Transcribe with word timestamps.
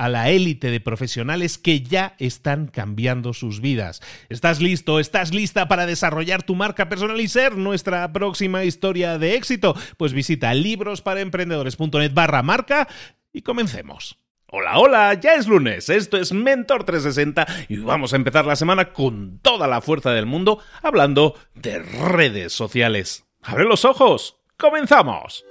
a 0.00 0.08
la 0.08 0.30
élite 0.30 0.70
de 0.70 0.80
profesionales 0.80 1.58
que 1.58 1.82
ya 1.82 2.14
están 2.18 2.68
cambiando 2.68 3.34
sus 3.34 3.60
vidas. 3.60 4.00
¿Estás 4.30 4.62
listo? 4.62 4.98
¿Estás 4.98 5.34
lista 5.34 5.68
para 5.68 5.84
desarrollar 5.84 6.42
tu 6.42 6.54
marca 6.54 6.88
personal 6.88 7.20
y 7.20 7.28
ser 7.28 7.58
nuestra 7.58 8.10
próxima 8.10 8.64
historia 8.64 9.18
de 9.18 9.34
éxito? 9.34 9.76
Pues 9.98 10.14
visita 10.14 10.54
librosparaemprendedores.net 10.54 12.14
barra 12.14 12.42
marca 12.42 12.88
y 13.30 13.42
comencemos. 13.42 14.16
Hola, 14.46 14.78
hola, 14.78 15.14
ya 15.20 15.34
es 15.34 15.46
lunes, 15.46 15.90
esto 15.90 16.16
es 16.16 16.32
Mentor 16.32 16.84
360 16.84 17.46
y 17.68 17.76
vamos 17.76 18.14
a 18.14 18.16
empezar 18.16 18.46
la 18.46 18.56
semana 18.56 18.94
con 18.94 19.38
toda 19.40 19.68
la 19.68 19.82
fuerza 19.82 20.12
del 20.12 20.24
mundo 20.24 20.60
hablando 20.82 21.34
de 21.54 21.78
redes 21.78 22.54
sociales. 22.54 23.26
¡Abre 23.42 23.64
los 23.64 23.84
ojos! 23.84 24.38
¡Comenzamos! 24.56 25.44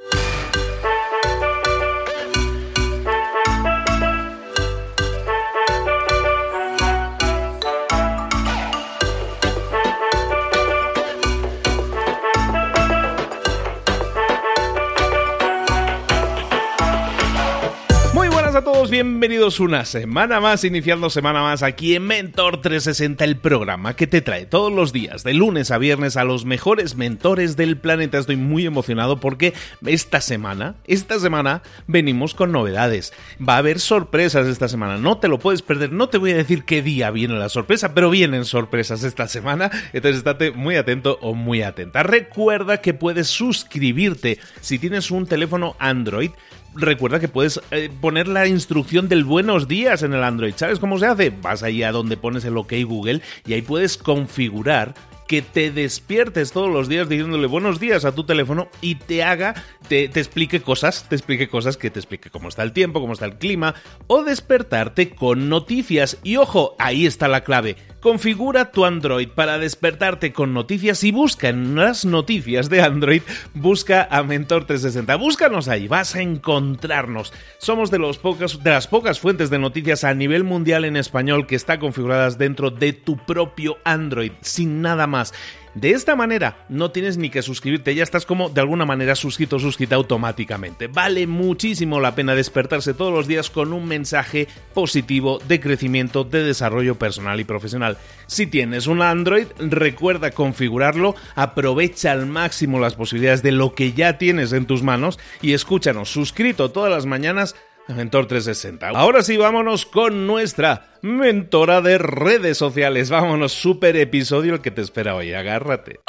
A 18.59 18.63
todos, 18.63 18.89
bienvenidos 18.89 19.61
una 19.61 19.85
semana 19.85 20.41
más, 20.41 20.65
iniciando 20.65 21.09
semana 21.09 21.41
más 21.41 21.63
aquí 21.63 21.95
en 21.95 22.05
Mentor 22.05 22.59
360, 22.59 23.23
el 23.23 23.37
programa 23.37 23.95
que 23.95 24.05
te 24.05 24.19
trae 24.19 24.45
todos 24.45 24.69
los 24.69 24.91
días, 24.91 25.23
de 25.23 25.33
lunes 25.33 25.71
a 25.71 25.77
viernes, 25.77 26.17
a 26.17 26.25
los 26.25 26.43
mejores 26.43 26.97
mentores 26.97 27.55
del 27.55 27.77
planeta. 27.77 28.17
Estoy 28.17 28.35
muy 28.35 28.65
emocionado 28.65 29.21
porque 29.21 29.53
esta 29.85 30.19
semana, 30.19 30.75
esta 30.87 31.19
semana, 31.19 31.61
venimos 31.87 32.33
con 32.33 32.51
novedades. 32.51 33.13
Va 33.41 33.53
a 33.55 33.59
haber 33.59 33.79
sorpresas 33.79 34.45
esta 34.45 34.67
semana, 34.67 34.97
no 34.97 35.19
te 35.19 35.29
lo 35.29 35.39
puedes 35.39 35.61
perder, 35.61 35.93
no 35.93 36.09
te 36.09 36.17
voy 36.17 36.31
a 36.31 36.37
decir 36.37 36.65
qué 36.65 36.81
día 36.81 37.11
viene 37.11 37.35
la 37.35 37.47
sorpresa, 37.47 37.93
pero 37.93 38.09
vienen 38.09 38.43
sorpresas 38.43 39.05
esta 39.05 39.29
semana, 39.29 39.71
entonces 39.93 40.17
estate 40.17 40.51
muy 40.51 40.75
atento 40.75 41.17
o 41.21 41.33
muy 41.33 41.61
atenta. 41.61 42.03
Recuerda 42.03 42.81
que 42.81 42.93
puedes 42.93 43.27
suscribirte 43.27 44.37
si 44.59 44.79
tienes 44.79 45.11
un 45.11 45.27
teléfono 45.27 45.77
Android 45.79 46.31
recuerda 46.75 47.19
que 47.19 47.27
puedes 47.27 47.61
eh, 47.71 47.89
poner 48.01 48.27
la 48.27 48.47
instrucción 48.47 49.09
del 49.09 49.23
buenos 49.23 49.67
días 49.67 50.03
en 50.03 50.13
el 50.13 50.23
Android. 50.23 50.53
¿Sabes 50.55 50.79
cómo 50.79 50.99
se 50.99 51.05
hace? 51.05 51.29
Vas 51.29 51.63
ahí 51.63 51.83
a 51.83 51.91
donde 51.91 52.17
pones 52.17 52.45
el 52.45 52.57
OK 52.57 52.73
Google 52.85 53.21
y 53.45 53.53
ahí 53.53 53.61
puedes 53.61 53.97
configurar 53.97 54.93
que 55.29 55.43
te 55.43 55.71
despiertes 55.71 56.51
todos 56.51 56.71
los 56.71 56.89
días 56.89 57.07
diciéndole 57.07 57.45
buenos 57.45 57.79
días 57.79 58.03
a 58.03 58.15
tu 58.15 58.23
teléfono 58.23 58.67
y 58.81 58.95
te 58.95 59.23
haga, 59.23 59.53
te, 59.87 60.09
te, 60.09 60.19
explique 60.19 60.59
cosas, 60.59 61.05
te 61.07 61.15
explique 61.15 61.47
cosas, 61.47 61.77
que 61.77 61.91
te 61.91 61.99
explique 61.99 62.31
cómo 62.31 62.49
está 62.49 62.63
el 62.63 62.73
tiempo, 62.73 62.99
cómo 62.99 63.13
está 63.13 63.25
el 63.25 63.37
clima, 63.37 63.75
o 64.07 64.23
despertarte 64.23 65.11
con 65.11 65.47
noticias. 65.47 66.17
Y 66.23 66.37
ojo, 66.37 66.75
ahí 66.79 67.05
está 67.05 67.27
la 67.27 67.43
clave 67.43 67.77
Configura 67.99 68.71
tu 68.71 68.85
Android 68.85 69.27
para 69.27 69.59
despertarte 69.59 70.31
con 70.31 70.53
noticias 70.53 71.03
y 71.03 71.11
busca 71.11 71.49
en 71.49 71.75
las 71.75 72.05
noticias 72.05 72.69
de 72.69 72.81
Android, 72.81 73.21
busca 73.53 74.07
a 74.09 74.23
Mentor 74.23 74.63
360. 74.63 75.17
Búscanos 75.17 75.67
ahí, 75.67 75.89
vas 75.89 76.15
a 76.15 76.21
encontrarnos. 76.21 77.33
Somos 77.57 77.91
de, 77.91 77.99
los 77.99 78.17
pocos, 78.17 78.63
de 78.63 78.69
las 78.69 78.87
pocas 78.87 79.19
fuentes 79.19 79.49
de 79.49 79.59
noticias 79.59 80.05
a 80.05 80.13
nivel 80.13 80.45
mundial 80.45 80.85
en 80.85 80.95
español 80.95 81.45
que 81.45 81.57
está 81.57 81.77
configuradas 81.77 82.37
dentro 82.37 82.71
de 82.71 82.93
tu 82.93 83.17
propio 83.17 83.77
Android, 83.83 84.31
sin 84.39 84.81
nada 84.81 85.05
más. 85.05 85.33
De 85.75 85.91
esta 85.91 86.15
manera 86.15 86.65
no 86.67 86.91
tienes 86.91 87.17
ni 87.17 87.29
que 87.29 87.41
suscribirte, 87.41 87.93
ya 87.93 88.03
estás 88.03 88.25
como 88.25 88.49
de 88.49 88.61
alguna 88.61 88.85
manera 88.85 89.15
suscrito 89.15 89.57
o 89.57 89.59
suscrita 89.59 89.95
automáticamente. 89.95 90.87
Vale 90.87 91.27
muchísimo 91.27 91.99
la 91.99 92.15
pena 92.15 92.35
despertarse 92.35 92.93
todos 92.93 93.13
los 93.13 93.27
días 93.27 93.49
con 93.49 93.73
un 93.73 93.87
mensaje 93.87 94.47
positivo 94.73 95.39
de 95.47 95.59
crecimiento, 95.59 96.23
de 96.23 96.43
desarrollo 96.43 96.95
personal 96.95 97.39
y 97.39 97.43
profesional. 97.43 97.97
Si 98.27 98.47
tienes 98.47 98.87
un 98.87 99.01
Android, 99.01 99.45
recuerda 99.59 100.31
configurarlo, 100.31 101.15
aprovecha 101.35 102.11
al 102.11 102.25
máximo 102.25 102.79
las 102.79 102.95
posibilidades 102.95 103.43
de 103.43 103.51
lo 103.51 103.75
que 103.75 103.93
ya 103.93 104.17
tienes 104.17 104.53
en 104.53 104.65
tus 104.65 104.83
manos 104.83 105.19
y 105.41 105.53
escúchanos 105.53 106.09
suscrito 106.09 106.71
todas 106.71 106.91
las 106.91 107.05
mañanas 107.05 107.55
Mentor 107.95 108.27
360. 108.27 108.89
Ahora 108.89 109.23
sí, 109.23 109.37
vámonos 109.37 109.85
con 109.85 110.27
nuestra 110.27 110.87
mentora 111.01 111.81
de 111.81 111.97
redes 111.97 112.57
sociales. 112.57 113.09
Vámonos, 113.09 113.51
super 113.51 113.95
episodio 113.95 114.53
el 114.53 114.61
que 114.61 114.71
te 114.71 114.81
espera 114.81 115.15
hoy. 115.15 115.33
Agárrate. 115.33 115.99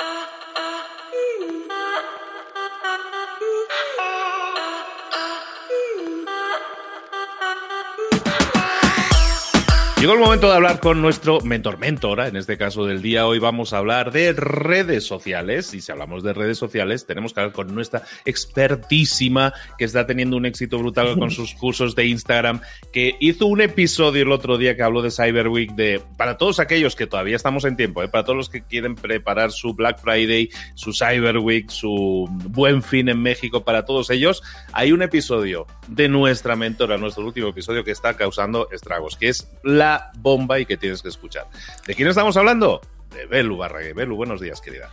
Llegó 10.01 10.15
el 10.15 10.21
momento 10.21 10.49
de 10.49 10.55
hablar 10.55 10.81
con 10.81 11.03
nuestro 11.03 11.43
mentor, 11.43 11.77
mentora, 11.77 12.27
en 12.27 12.37
este 12.37 12.57
caso 12.57 12.87
del 12.87 13.03
día. 13.03 13.27
Hoy 13.27 13.39
vamos 13.39 13.75
a 13.75 13.77
hablar 13.77 14.13
de 14.13 14.33
redes 14.33 15.05
sociales. 15.05 15.75
Y 15.75 15.83
si 15.83 15.93
hablamos 15.93 16.23
de 16.23 16.33
redes 16.33 16.57
sociales, 16.57 17.05
tenemos 17.05 17.35
que 17.35 17.41
hablar 17.41 17.53
con 17.53 17.75
nuestra 17.75 18.05
expertísima, 18.25 19.53
que 19.77 19.85
está 19.85 20.07
teniendo 20.07 20.39
un 20.39 20.47
éxito 20.47 20.79
brutal 20.79 21.19
con 21.19 21.31
sus 21.31 21.53
cursos 21.53 21.95
de 21.97 22.07
Instagram, 22.07 22.63
que 22.95 23.17
hizo 23.21 23.45
un 23.45 23.61
episodio 23.61 24.23
el 24.23 24.33
otro 24.33 24.57
día 24.57 24.75
que 24.75 24.83
habló 24.83 25.03
de 25.03 25.11
Cyber 25.11 25.49
Week, 25.49 25.71
de, 25.73 26.01
para 26.17 26.39
todos 26.39 26.61
aquellos 26.61 26.97
que 26.97 27.07
todavía 27.07 27.37
estamos 27.37 27.67
en 27.67 27.77
tiempo, 27.77 28.03
¿eh? 28.03 28.09
para 28.09 28.25
todos 28.25 28.39
los 28.39 28.49
que 28.49 28.63
quieren 28.63 28.95
preparar 28.95 29.53
su 29.53 29.75
Black 29.75 30.01
Friday, 30.01 30.49
su 30.77 30.95
Cyber 30.95 31.37
Week, 31.37 31.69
su 31.69 32.27
buen 32.49 32.83
fin 32.83 33.11
en 33.11 33.21
México, 33.21 33.65
para 33.67 33.85
todos 33.85 34.09
ellos, 34.09 34.43
hay 34.73 34.93
un 34.93 35.03
episodio 35.03 35.67
de 35.89 36.09
nuestra 36.09 36.57
mentora, 36.57 36.97
nuestro 36.97 37.27
último 37.27 37.49
episodio 37.49 37.85
que 37.85 37.91
está 37.91 38.15
causando 38.15 38.67
estragos, 38.71 39.19
que 39.19 39.29
es 39.29 39.47
la 39.63 39.90
bomba 40.19 40.59
y 40.59 40.67
que 40.67 40.77
tienes 40.77 41.03
que 41.03 41.09
escuchar. 41.09 41.47
¿De 41.87 41.95
quién 41.95 42.09
estamos 42.09 42.37
hablando? 42.37 42.81
De 43.15 43.27
Belu 43.27 43.57
Barrague. 43.57 43.93
Belu, 43.93 44.17
buenos 44.17 44.41
días, 44.41 44.61
querida. 44.61 44.91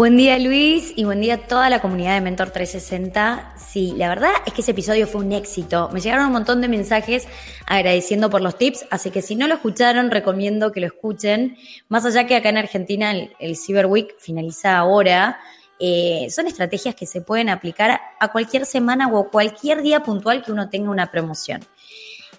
Buen 0.00 0.16
día 0.16 0.38
Luis 0.38 0.94
y 0.96 1.04
buen 1.04 1.20
día 1.20 1.34
a 1.34 1.38
toda 1.46 1.68
la 1.68 1.82
comunidad 1.82 2.14
de 2.14 2.22
Mentor 2.22 2.48
360. 2.50 3.52
Sí, 3.58 3.92
la 3.98 4.08
verdad 4.08 4.30
es 4.46 4.54
que 4.54 4.62
ese 4.62 4.70
episodio 4.70 5.06
fue 5.06 5.20
un 5.20 5.32
éxito. 5.32 5.90
Me 5.92 6.00
llegaron 6.00 6.28
un 6.28 6.32
montón 6.32 6.62
de 6.62 6.68
mensajes 6.68 7.28
agradeciendo 7.66 8.30
por 8.30 8.40
los 8.40 8.56
tips, 8.56 8.86
así 8.90 9.10
que 9.10 9.20
si 9.20 9.36
no 9.36 9.46
lo 9.46 9.56
escucharon, 9.56 10.10
recomiendo 10.10 10.72
que 10.72 10.80
lo 10.80 10.86
escuchen. 10.86 11.58
Más 11.88 12.06
allá 12.06 12.26
que 12.26 12.34
acá 12.34 12.48
en 12.48 12.56
Argentina 12.56 13.12
el, 13.12 13.56
Cyber 13.58 13.84
Week 13.84 14.14
finaliza 14.18 14.78
ahora, 14.78 15.38
eh, 15.78 16.28
son 16.30 16.46
estrategias 16.46 16.94
que 16.94 17.04
se 17.04 17.20
pueden 17.20 17.50
aplicar 17.50 18.00
a 18.18 18.32
cualquier 18.32 18.64
semana 18.64 19.08
o 19.12 19.28
cualquier 19.28 19.82
día 19.82 20.02
puntual 20.02 20.42
que 20.42 20.50
uno 20.50 20.70
tenga 20.70 20.90
una 20.90 21.10
promoción. 21.10 21.60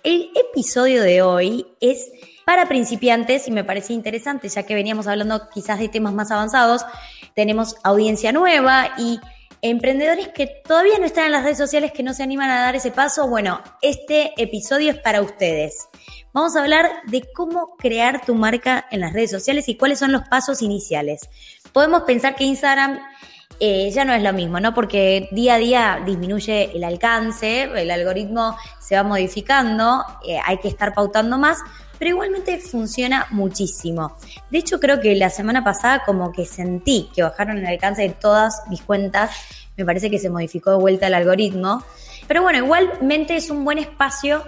El 0.04 0.32
episodio 0.36 1.04
de 1.04 1.22
hoy 1.22 1.68
es 1.80 2.12
para 2.44 2.68
principiantes 2.68 3.48
y 3.48 3.52
me 3.52 3.64
parece 3.64 3.94
interesante, 3.94 4.50
ya 4.50 4.64
que 4.64 4.74
veníamos 4.74 5.06
hablando 5.06 5.48
quizás 5.54 5.78
de 5.78 5.90
temas 5.90 6.14
más 6.14 6.32
avanzados, 6.32 6.84
tenemos 7.36 7.76
audiencia 7.84 8.32
nueva 8.32 8.96
y 8.98 9.20
emprendedores 9.62 10.30
que 10.30 10.48
todavía 10.48 10.98
no 10.98 11.06
están 11.06 11.26
en 11.26 11.34
las 11.34 11.44
redes 11.44 11.60
sociales, 11.60 11.92
que 11.92 12.02
no 12.02 12.16
se 12.16 12.24
animan 12.24 12.50
a 12.50 12.62
dar 12.62 12.76
ese 12.76 12.90
paso. 12.90 13.28
Bueno, 13.28 13.62
este 13.84 14.34
episodio 14.42 14.90
es 14.90 14.98
para 14.98 15.22
ustedes. 15.22 15.88
Vamos 16.34 16.56
a 16.56 16.62
hablar 16.62 16.90
de 17.06 17.22
cómo 17.36 17.76
crear 17.78 18.26
tu 18.26 18.34
marca 18.34 18.88
en 18.90 19.02
las 19.02 19.14
redes 19.14 19.30
sociales 19.30 19.70
y 19.70 19.78
cuáles 19.78 20.00
son 20.00 20.12
los 20.12 20.24
pasos 20.28 20.64
iniciales. 20.64 21.30
Podemos 21.74 22.04
pensar 22.04 22.36
que 22.36 22.44
Instagram 22.44 23.00
eh, 23.64 23.92
ya 23.92 24.06
no 24.06 24.14
es 24.14 24.24
lo 24.24 24.34
mismo, 24.34 24.60
¿no? 24.60 24.74
Porque 24.74 25.30
día 25.32 25.54
a 25.54 25.58
día 25.60 26.02
disminuye 26.04 26.76
el 26.76 26.84
alcance, 26.84 27.66
el 27.66 27.92
algoritmo 27.92 28.58
se 28.80 28.96
va 28.96 29.04
modificando, 29.04 30.04
eh, 30.28 30.40
hay 30.44 30.58
que 30.58 30.68
estar 30.68 30.96
pautando 30.96 31.38
más, 31.38 31.60
pero 32.00 32.10
igualmente 32.10 32.58
funciona 32.58 33.28
muchísimo. 33.30 34.18
De 34.50 34.58
hecho, 34.58 34.80
creo 34.80 35.00
que 35.00 35.14
la 35.14 35.30
semana 35.30 35.64
pasada 35.64 36.02
como 36.04 36.32
que 36.32 36.44
sentí 36.44 37.12
que 37.14 37.22
bajaron 37.22 37.60
el 37.60 37.68
alcance 37.68 38.02
de 38.02 38.10
todas 38.10 38.64
mis 38.68 38.82
cuentas, 38.82 39.30
me 39.78 39.86
parece 39.86 40.10
que 40.10 40.18
se 40.18 40.32
modificó 40.32 40.72
de 40.72 40.78
vuelta 40.78 41.06
el 41.06 41.14
algoritmo, 41.14 41.84
pero 42.28 42.42
bueno, 42.42 42.58
igualmente 42.58 43.36
es 43.36 43.52
un 43.52 43.64
buen 43.64 43.78
espacio 43.78 44.44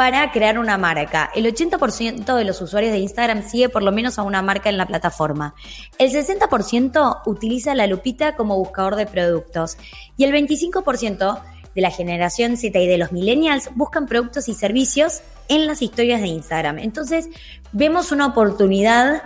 para 0.00 0.32
crear 0.32 0.58
una 0.58 0.78
marca. 0.78 1.30
El 1.34 1.44
80% 1.44 2.34
de 2.34 2.44
los 2.44 2.62
usuarios 2.62 2.90
de 2.90 3.00
Instagram 3.00 3.46
sigue 3.46 3.68
por 3.68 3.82
lo 3.82 3.92
menos 3.92 4.18
a 4.18 4.22
una 4.22 4.40
marca 4.40 4.70
en 4.70 4.78
la 4.78 4.86
plataforma. 4.86 5.54
El 5.98 6.10
60% 6.10 7.20
utiliza 7.26 7.74
la 7.74 7.86
lupita 7.86 8.34
como 8.34 8.56
buscador 8.56 8.96
de 8.96 9.04
productos. 9.04 9.76
Y 10.16 10.24
el 10.24 10.32
25% 10.32 11.42
de 11.74 11.80
la 11.82 11.90
generación 11.90 12.56
Z 12.56 12.78
y 12.78 12.86
de 12.86 12.96
los 12.96 13.12
millennials 13.12 13.68
buscan 13.74 14.06
productos 14.06 14.48
y 14.48 14.54
servicios 14.54 15.20
en 15.48 15.66
las 15.66 15.82
historias 15.82 16.22
de 16.22 16.28
Instagram. 16.28 16.78
Entonces, 16.78 17.28
vemos 17.72 18.10
una 18.10 18.28
oportunidad 18.28 19.22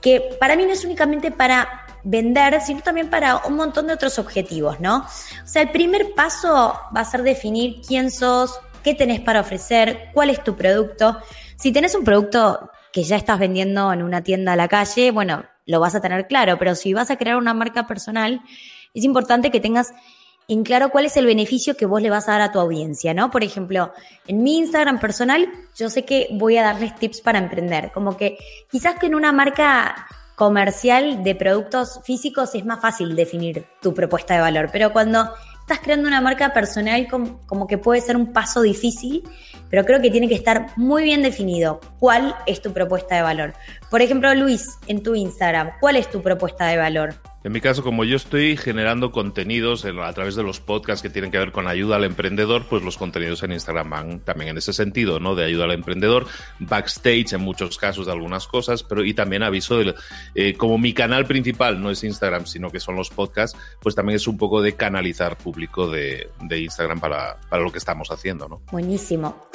que 0.00 0.22
para 0.40 0.56
mí 0.56 0.64
no 0.64 0.72
es 0.72 0.86
únicamente 0.86 1.32
para 1.32 1.84
vender, 2.02 2.62
sino 2.62 2.80
también 2.80 3.10
para 3.10 3.42
un 3.44 3.56
montón 3.56 3.88
de 3.88 3.92
otros 3.92 4.18
objetivos, 4.18 4.80
¿no? 4.80 5.00
O 5.00 5.46
sea, 5.46 5.60
el 5.60 5.70
primer 5.70 6.14
paso 6.14 6.80
va 6.96 7.00
a 7.00 7.04
ser 7.04 7.22
definir 7.24 7.82
quién 7.86 8.10
sos, 8.10 8.58
qué 8.84 8.94
tenés 8.94 9.20
para 9.20 9.40
ofrecer, 9.40 10.10
cuál 10.12 10.30
es 10.30 10.44
tu 10.44 10.54
producto. 10.54 11.18
Si 11.56 11.72
tenés 11.72 11.96
un 11.96 12.04
producto 12.04 12.70
que 12.92 13.02
ya 13.02 13.16
estás 13.16 13.40
vendiendo 13.40 13.92
en 13.92 14.02
una 14.02 14.22
tienda 14.22 14.52
a 14.52 14.56
la 14.56 14.68
calle, 14.68 15.10
bueno, 15.10 15.44
lo 15.66 15.80
vas 15.80 15.96
a 15.96 16.00
tener 16.00 16.28
claro, 16.28 16.58
pero 16.58 16.76
si 16.76 16.92
vas 16.92 17.10
a 17.10 17.16
crear 17.16 17.36
una 17.36 17.54
marca 17.54 17.88
personal, 17.88 18.40
es 18.92 19.02
importante 19.02 19.50
que 19.50 19.58
tengas 19.58 19.92
en 20.46 20.62
claro 20.62 20.90
cuál 20.90 21.06
es 21.06 21.16
el 21.16 21.26
beneficio 21.26 21.76
que 21.76 21.86
vos 21.86 22.02
le 22.02 22.10
vas 22.10 22.28
a 22.28 22.32
dar 22.32 22.42
a 22.42 22.52
tu 22.52 22.60
audiencia, 22.60 23.14
¿no? 23.14 23.30
Por 23.30 23.42
ejemplo, 23.42 23.92
en 24.26 24.42
mi 24.42 24.58
Instagram 24.58 25.00
personal, 25.00 25.48
yo 25.74 25.88
sé 25.88 26.04
que 26.04 26.28
voy 26.32 26.58
a 26.58 26.62
darles 26.62 26.94
tips 26.96 27.22
para 27.22 27.38
emprender, 27.38 27.90
como 27.92 28.16
que 28.16 28.36
quizás 28.70 28.98
que 28.98 29.06
en 29.06 29.14
una 29.14 29.32
marca 29.32 30.06
comercial 30.36 31.22
de 31.22 31.34
productos 31.34 32.00
físicos 32.04 32.54
es 32.54 32.64
más 32.64 32.80
fácil 32.80 33.16
definir 33.16 33.66
tu 33.80 33.94
propuesta 33.94 34.34
de 34.34 34.40
valor, 34.40 34.68
pero 34.70 34.92
cuando 34.92 35.30
estás 35.64 35.80
creando 35.80 36.06
una 36.06 36.20
marca 36.20 36.52
personal 36.52 37.08
como, 37.08 37.66
que 37.66 37.78
puede 37.78 38.02
ser 38.02 38.18
un 38.18 38.34
paso 38.34 38.60
difícil, 38.60 39.26
pero 39.70 39.86
creo 39.86 40.02
que 40.02 40.10
tiene 40.10 40.28
que 40.28 40.34
estar 40.34 40.66
muy 40.76 41.04
bien 41.04 41.22
definido 41.22 41.80
cuál 41.98 42.36
es 42.44 42.60
tu 42.60 42.74
propuesta 42.74 43.16
de 43.16 43.22
valor. 43.22 43.54
Por 43.90 44.02
ejemplo, 44.02 44.34
Luis, 44.34 44.78
en 44.88 45.02
tu 45.02 45.14
Instagram, 45.14 45.70
¿cuál 45.80 45.96
es 45.96 46.10
tu 46.10 46.20
propuesta 46.20 46.66
de 46.66 46.76
valor? 46.76 47.14
En 47.44 47.52
mi 47.52 47.60
caso, 47.60 47.82
como 47.82 48.04
yo 48.04 48.16
estoy 48.16 48.56
generando 48.56 49.12
contenidos 49.12 49.84
a 49.84 50.12
través 50.14 50.34
de 50.34 50.42
los 50.42 50.60
podcasts 50.60 51.02
que 51.02 51.10
tienen 51.10 51.30
que 51.30 51.36
ver 51.36 51.52
con 51.52 51.68
ayuda 51.68 51.96
al 51.96 52.04
emprendedor, 52.04 52.64
pues 52.70 52.82
los 52.82 52.96
contenidos 52.96 53.42
en 53.42 53.52
Instagram 53.52 53.90
van 53.90 54.20
también 54.20 54.48
en 54.48 54.56
ese 54.56 54.72
sentido, 54.72 55.20
¿no? 55.20 55.34
De 55.34 55.44
ayuda 55.44 55.64
al 55.64 55.72
emprendedor, 55.72 56.26
backstage 56.58 57.34
en 57.34 57.42
muchos 57.42 57.76
casos 57.76 58.06
de 58.06 58.12
algunas 58.12 58.46
cosas, 58.46 58.82
pero 58.82 59.04
y 59.04 59.12
también 59.12 59.42
aviso 59.42 59.76
de, 59.76 59.94
eh, 60.34 60.54
como 60.54 60.78
mi 60.78 60.94
canal 60.94 61.26
principal 61.26 61.82
no 61.82 61.90
es 61.90 62.02
Instagram, 62.02 62.46
sino 62.46 62.70
que 62.70 62.80
son 62.80 62.96
los 62.96 63.10
podcasts, 63.10 63.58
pues 63.78 63.94
también 63.94 64.16
es 64.16 64.26
un 64.26 64.38
poco 64.38 64.62
de 64.62 64.74
canalizar 64.74 65.36
público 65.36 65.90
de, 65.90 66.30
de 66.40 66.60
Instagram 66.60 66.98
para, 66.98 67.38
para 67.50 67.62
lo 67.62 67.70
que 67.70 67.76
estamos 67.76 68.10
haciendo, 68.10 68.48
¿no? 68.48 68.62
Buenísimo. 68.72 69.50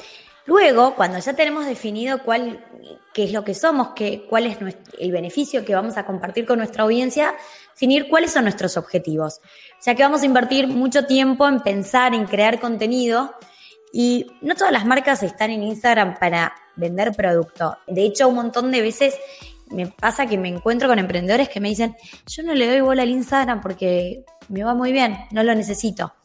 Luego, 0.49 0.95
cuando 0.95 1.19
ya 1.19 1.33
tenemos 1.33 1.67
definido 1.67 2.23
cuál, 2.23 2.65
qué 3.13 3.25
es 3.25 3.31
lo 3.31 3.43
que 3.43 3.53
somos, 3.53 3.89
qué, 3.89 4.25
cuál 4.27 4.47
es 4.47 4.57
el 4.97 5.11
beneficio 5.11 5.63
que 5.63 5.75
vamos 5.75 5.95
a 5.95 6.07
compartir 6.07 6.47
con 6.47 6.57
nuestra 6.57 6.85
audiencia, 6.85 7.35
definir 7.73 8.09
cuáles 8.09 8.31
son 8.31 8.45
nuestros 8.45 8.75
objetivos. 8.75 9.41
Ya 9.85 9.93
que 9.93 10.01
vamos 10.01 10.23
a 10.23 10.25
invertir 10.25 10.67
mucho 10.67 11.05
tiempo 11.05 11.47
en 11.47 11.59
pensar, 11.59 12.15
en 12.15 12.25
crear 12.25 12.59
contenido 12.59 13.35
y 13.93 14.25
no 14.41 14.55
todas 14.55 14.73
las 14.73 14.87
marcas 14.87 15.21
están 15.21 15.51
en 15.51 15.61
Instagram 15.61 16.17
para 16.17 16.55
vender 16.75 17.11
producto. 17.11 17.77
De 17.85 18.03
hecho, 18.03 18.27
un 18.27 18.33
montón 18.33 18.71
de 18.71 18.81
veces 18.81 19.19
me 19.69 19.85
pasa 19.85 20.25
que 20.25 20.39
me 20.39 20.49
encuentro 20.49 20.87
con 20.87 20.97
emprendedores 20.97 21.47
que 21.47 21.59
me 21.59 21.69
dicen, 21.69 21.95
yo 22.25 22.41
no 22.41 22.55
le 22.55 22.67
doy 22.67 22.81
bola 22.81 23.03
al 23.03 23.09
Instagram 23.09 23.61
porque 23.61 24.25
me 24.47 24.63
va 24.63 24.73
muy 24.73 24.91
bien, 24.91 25.15
no 25.29 25.43
lo 25.43 25.53
necesito. 25.53 26.15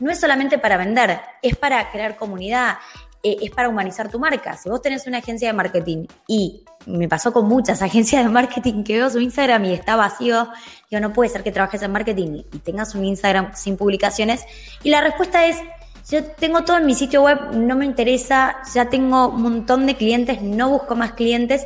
No 0.00 0.10
es 0.10 0.20
solamente 0.20 0.58
para 0.58 0.76
vender, 0.76 1.20
es 1.42 1.56
para 1.56 1.90
crear 1.92 2.16
comunidad, 2.16 2.78
eh, 3.24 3.38
es 3.40 3.50
para 3.50 3.70
humanizar 3.70 4.10
tu 4.10 4.18
marca. 4.18 4.54
Si 4.58 4.68
vos 4.68 4.82
tenés 4.82 5.06
una 5.06 5.18
agencia 5.18 5.48
de 5.48 5.54
marketing 5.54 6.06
y 6.28 6.62
me 6.84 7.08
pasó 7.08 7.32
con 7.32 7.48
muchas 7.48 7.80
agencias 7.82 8.22
de 8.22 8.30
marketing 8.30 8.84
que 8.84 8.98
veo 8.98 9.08
su 9.08 9.18
Instagram 9.18 9.64
y 9.64 9.72
está 9.72 9.96
vacío, 9.96 10.48
digo, 10.90 11.00
no 11.00 11.12
puede 11.14 11.30
ser 11.30 11.42
que 11.42 11.50
trabajes 11.50 11.80
en 11.80 11.90
marketing 11.90 12.42
y 12.52 12.58
tengas 12.58 12.94
un 12.94 13.04
Instagram 13.06 13.52
sin 13.54 13.78
publicaciones. 13.78 14.44
Y 14.82 14.90
la 14.90 15.00
respuesta 15.00 15.46
es, 15.46 15.56
yo 16.10 16.22
tengo 16.22 16.64
todo 16.64 16.76
en 16.76 16.84
mi 16.84 16.94
sitio 16.94 17.22
web, 17.22 17.54
no 17.54 17.76
me 17.76 17.86
interesa, 17.86 18.56
ya 18.74 18.90
tengo 18.90 19.28
un 19.28 19.40
montón 19.40 19.86
de 19.86 19.94
clientes, 19.94 20.42
no 20.42 20.68
busco 20.68 20.94
más 20.94 21.12
clientes. 21.12 21.64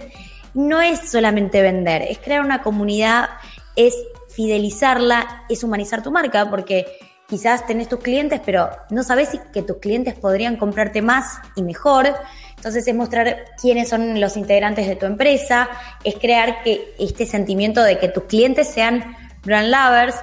No 0.54 0.80
es 0.80 1.10
solamente 1.10 1.60
vender, 1.60 2.02
es 2.02 2.18
crear 2.18 2.44
una 2.44 2.62
comunidad, 2.62 3.30
es 3.74 3.94
fidelizarla, 4.28 5.44
es 5.48 5.64
humanizar 5.64 6.02
tu 6.04 6.12
marca, 6.12 6.48
porque 6.48 6.86
quizás 7.28 7.66
tenés 7.66 7.88
tus 7.88 8.00
clientes, 8.00 8.40
pero 8.44 8.70
no 8.90 9.02
sabes 9.02 9.28
si 9.28 9.38
que 9.52 9.62
tus 9.62 9.76
clientes 9.76 10.14
podrían 10.14 10.56
comprarte 10.56 11.02
más 11.02 11.40
y 11.56 11.62
mejor. 11.62 12.08
Entonces 12.56 12.88
es 12.88 12.94
mostrar 12.94 13.44
quiénes 13.60 13.88
son 13.88 14.20
los 14.20 14.36
integrantes 14.36 14.88
de 14.88 14.96
tu 14.96 15.06
empresa, 15.06 15.68
es 16.02 16.16
crear 16.16 16.62
que 16.62 16.94
este 16.98 17.26
sentimiento 17.26 17.82
de 17.82 17.98
que 17.98 18.08
tus 18.08 18.24
clientes 18.24 18.68
sean 18.68 19.14
brand 19.44 19.68
lovers, 19.68 20.16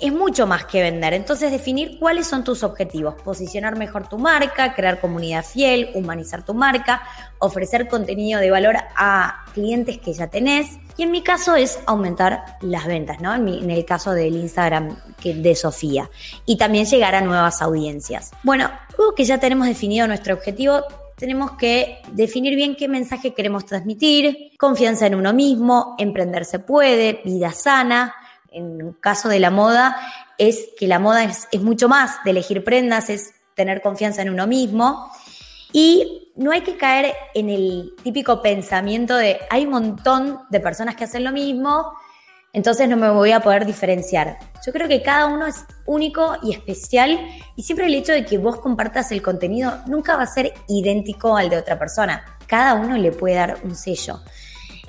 es 0.00 0.12
mucho 0.12 0.46
más 0.46 0.64
que 0.64 0.82
vender. 0.82 1.14
Entonces, 1.14 1.50
definir 1.50 1.98
cuáles 1.98 2.26
son 2.26 2.44
tus 2.44 2.62
objetivos. 2.62 3.14
Posicionar 3.22 3.76
mejor 3.76 4.08
tu 4.08 4.18
marca, 4.18 4.74
crear 4.74 5.00
comunidad 5.00 5.44
fiel, 5.44 5.90
humanizar 5.94 6.44
tu 6.44 6.54
marca, 6.54 7.02
ofrecer 7.38 7.88
contenido 7.88 8.40
de 8.40 8.50
valor 8.50 8.76
a 8.96 9.44
clientes 9.52 9.98
que 9.98 10.12
ya 10.12 10.28
tenés. 10.28 10.78
Y 10.96 11.04
en 11.04 11.10
mi 11.10 11.22
caso 11.22 11.56
es 11.56 11.78
aumentar 11.86 12.58
las 12.60 12.86
ventas, 12.86 13.20
¿no? 13.20 13.34
En, 13.34 13.70
el 13.70 13.84
caso 13.84 14.12
del 14.12 14.36
Instagram 14.36 14.96
de 15.22 15.54
Sofía. 15.54 16.10
Y 16.46 16.56
también 16.56 16.86
llegar 16.86 17.14
a 17.14 17.20
nuevas 17.20 17.62
audiencias. 17.62 18.30
Bueno, 18.42 18.70
luego 18.96 19.14
que 19.14 19.24
ya 19.24 19.38
tenemos 19.38 19.66
definido 19.66 20.06
nuestro 20.06 20.34
objetivo, 20.34 20.82
tenemos 21.16 21.52
que 21.52 22.00
definir 22.12 22.56
bien 22.56 22.74
qué 22.76 22.88
mensaje 22.88 23.34
queremos 23.34 23.66
transmitir, 23.66 24.52
confianza 24.58 25.06
en 25.06 25.14
uno 25.14 25.34
mismo, 25.34 25.94
emprender 25.98 26.46
se 26.46 26.58
puede, 26.58 27.20
vida 27.24 27.52
sana, 27.52 28.14
en 28.52 28.80
el 28.80 29.00
caso 29.00 29.28
de 29.28 29.40
la 29.40 29.50
moda, 29.50 29.96
es 30.38 30.68
que 30.78 30.86
la 30.86 30.98
moda 30.98 31.24
es, 31.24 31.48
mucho 31.60 31.88
más 31.88 32.22
de 32.24 32.30
elegir 32.30 32.64
prendas, 32.64 33.10
es 33.10 33.34
tener 33.54 33.82
confianza 33.82 34.22
en 34.22 34.30
uno 34.30 34.46
mismo. 34.46 35.10
Y 35.72 36.32
no 36.36 36.50
hay 36.50 36.62
que 36.62 36.76
caer 36.76 37.14
en 37.34 37.48
el 37.48 37.94
típico 38.02 38.42
pensamiento 38.42 39.16
de 39.16 39.38
hay 39.50 39.64
un 39.64 39.70
montón 39.70 40.40
de 40.50 40.60
personas 40.60 40.96
que 40.96 41.04
hacen 41.04 41.24
lo 41.24 41.32
mismo, 41.32 41.92
entonces 42.52 42.88
no 42.88 42.96
me 42.96 43.10
voy 43.10 43.30
a 43.30 43.40
poder 43.40 43.64
diferenciar. 43.64 44.38
Yo 44.66 44.72
creo 44.72 44.88
que 44.88 45.02
cada 45.02 45.26
uno 45.26 45.46
es 45.46 45.64
único 45.86 46.36
y 46.42 46.52
especial 46.52 47.20
y 47.54 47.62
siempre 47.62 47.86
el 47.86 47.94
hecho 47.94 48.12
de 48.12 48.24
que 48.24 48.38
vos 48.38 48.56
compartas 48.56 49.12
el 49.12 49.22
contenido 49.22 49.72
nunca 49.86 50.16
va 50.16 50.24
a 50.24 50.26
ser 50.26 50.52
idéntico 50.66 51.36
al 51.36 51.50
de 51.50 51.58
otra 51.58 51.78
persona. 51.78 52.24
Cada 52.48 52.74
uno 52.74 52.96
le 52.96 53.12
puede 53.12 53.36
dar 53.36 53.58
un 53.62 53.76
sello. 53.76 54.20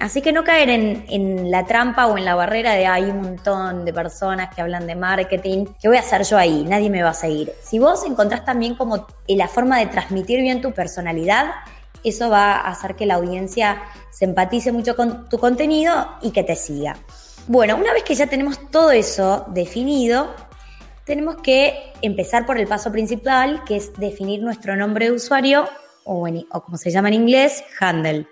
Así 0.02 0.24
que 0.24 0.32
no 0.32 0.44
caer 0.44 0.70
en, 0.72 1.52
la 1.52 1.68
trampa 1.68 2.08
o 2.08 2.18
en 2.18 2.26
la 2.26 2.34
barrera 2.34 2.74
de 2.74 2.88
hay 2.88 3.04
un 3.04 3.22
montón 3.22 3.86
de 3.86 3.94
personas 3.94 4.54
que 4.54 4.60
hablan 4.60 4.88
de 4.88 4.96
marketing, 4.96 5.66
¿qué 5.80 5.88
voy 5.88 5.98
a 5.98 6.00
hacer 6.00 6.24
yo 6.24 6.40
ahí? 6.40 6.66
Nadie 6.68 6.90
me 6.90 7.04
va 7.04 7.12
a 7.12 7.14
seguir. 7.14 7.54
Si 7.62 7.78
vos 7.78 8.04
encontrás 8.04 8.44
también 8.44 8.74
como 8.74 9.06
la 9.28 9.48
forma 9.48 9.78
de 9.78 9.86
transmitir 9.86 10.42
bien 10.42 10.60
tu 10.60 10.72
personalidad, 10.72 11.52
eso 12.04 12.32
va 12.32 12.54
a 12.54 12.70
hacer 12.70 12.96
que 12.96 13.06
la 13.06 13.14
audiencia 13.14 13.84
se 14.10 14.26
empatice 14.26 14.72
mucho 14.72 14.96
con 14.96 15.30
tu 15.30 15.38
contenido 15.38 16.18
y 16.24 16.32
que 16.32 16.44
te 16.44 16.56
siga. 16.56 16.98
Bueno, 17.46 17.76
una 17.76 17.94
vez 17.94 18.04
que 18.04 18.16
ya 18.16 18.26
tenemos 18.26 18.72
todo 18.72 18.90
eso 18.90 19.46
definido, 19.50 20.34
tenemos 21.06 21.36
que 21.44 21.94
empezar 22.02 22.48
por 22.48 22.58
el 22.58 22.66
paso 22.66 22.92
principal, 22.92 23.64
que 23.66 23.76
es 23.76 23.94
definir 24.00 24.42
nuestro 24.42 24.76
nombre 24.76 25.06
de 25.06 25.12
usuario 25.12 25.70
o, 26.06 26.28
o 26.28 26.62
como 26.64 26.78
se 26.78 26.90
llama 26.90 27.10
en 27.10 27.14
inglés, 27.14 27.64
handle. 27.80 28.26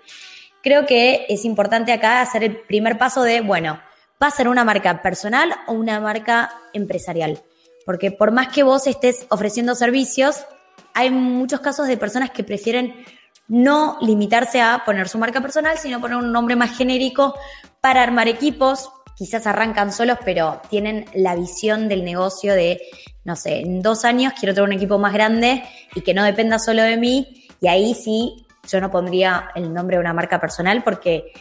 Creo 0.62 0.84
que 0.86 1.26
es 1.28 1.44
importante 1.44 1.92
acá 1.92 2.20
hacer 2.20 2.44
el 2.44 2.56
primer 2.56 2.98
paso 2.98 3.22
de, 3.22 3.40
bueno, 3.40 3.80
¿va 4.22 4.26
a 4.26 4.30
ser 4.30 4.48
una 4.48 4.64
marca 4.64 5.00
personal 5.00 5.54
o 5.66 5.72
una 5.72 6.00
marca 6.00 6.50
empresarial? 6.74 7.40
Porque 7.86 8.10
por 8.10 8.30
más 8.30 8.48
que 8.48 8.62
vos 8.62 8.86
estés 8.86 9.26
ofreciendo 9.30 9.74
servicios, 9.74 10.44
hay 10.92 11.10
muchos 11.10 11.60
casos 11.60 11.88
de 11.88 11.96
personas 11.96 12.30
que 12.30 12.44
prefieren 12.44 13.04
no 13.48 13.96
limitarse 14.00 14.60
a 14.60 14.82
poner 14.84 15.08
su 15.08 15.18
marca 15.18 15.40
personal, 15.40 15.78
sino 15.78 16.00
poner 16.00 16.18
un 16.18 16.30
nombre 16.30 16.56
más 16.56 16.76
genérico 16.76 17.34
para 17.80 18.02
armar 18.02 18.28
equipos. 18.28 18.90
Quizás 19.16 19.46
arrancan 19.46 19.92
solos, 19.92 20.18
pero 20.24 20.60
tienen 20.70 21.06
la 21.14 21.34
visión 21.34 21.88
del 21.88 22.04
negocio 22.04 22.54
de, 22.54 22.80
no 23.24 23.34
sé, 23.34 23.60
en 23.60 23.82
dos 23.82 24.04
años 24.04 24.34
quiero 24.38 24.54
tener 24.54 24.68
un 24.68 24.74
equipo 24.74 24.98
más 24.98 25.12
grande 25.12 25.64
y 25.94 26.02
que 26.02 26.14
no 26.14 26.22
dependa 26.22 26.58
solo 26.58 26.82
de 26.82 26.96
mí. 26.96 27.48
Y 27.60 27.68
ahí 27.68 27.94
sí, 27.94 28.46
yo 28.68 28.80
no 28.80 28.90
pondría 28.90 29.50
el 29.54 29.72
nombre 29.72 29.96
de 29.96 30.00
una 30.00 30.12
marca 30.12 30.40
personal 30.40 30.82
porque 30.82 31.32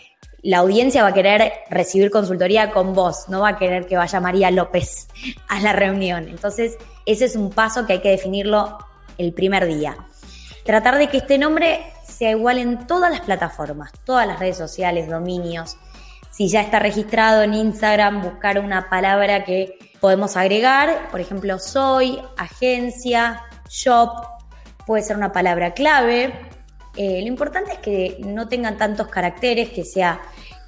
la 0.41 0.59
audiencia 0.59 1.03
va 1.03 1.09
a 1.09 1.13
querer 1.13 1.51
recibir 1.69 2.11
consultoría 2.11 2.71
con 2.71 2.93
vos, 2.93 3.25
no 3.27 3.41
va 3.41 3.49
a 3.49 3.57
querer 3.57 3.85
que 3.87 3.97
vaya 3.97 4.19
María 4.19 4.51
López 4.51 5.07
a 5.47 5.59
la 5.59 5.73
reunión. 5.73 6.27
Entonces, 6.27 6.77
ese 7.05 7.25
es 7.25 7.35
un 7.35 7.49
paso 7.49 7.85
que 7.85 7.93
hay 7.93 7.99
que 7.99 8.09
definirlo 8.09 8.77
el 9.17 9.33
primer 9.33 9.65
día. 9.65 9.97
Tratar 10.65 10.97
de 10.97 11.09
que 11.09 11.17
este 11.17 11.37
nombre 11.37 11.81
sea 12.03 12.31
igual 12.31 12.57
en 12.57 12.87
todas 12.87 13.11
las 13.11 13.21
plataformas, 13.21 13.91
todas 14.05 14.27
las 14.27 14.39
redes 14.39 14.57
sociales, 14.57 15.09
dominios. 15.09 15.77
Si 16.31 16.47
ya 16.47 16.61
está 16.61 16.79
registrado 16.79 17.43
en 17.43 17.53
Instagram, 17.53 18.21
buscar 18.21 18.59
una 18.59 18.89
palabra 18.89 19.43
que 19.43 19.77
podemos 19.99 20.37
agregar, 20.37 21.09
por 21.11 21.19
ejemplo, 21.19 21.59
soy, 21.59 22.21
agencia, 22.37 23.41
shop, 23.69 24.11
puede 24.85 25.03
ser 25.03 25.17
una 25.17 25.31
palabra 25.31 25.73
clave. 25.73 26.33
Eh, 26.95 27.21
lo 27.21 27.27
importante 27.27 27.73
es 27.73 27.79
que 27.79 28.17
no 28.19 28.47
tengan 28.47 28.77
tantos 28.77 29.07
caracteres, 29.07 29.69
que 29.69 29.83
sea 29.83 30.21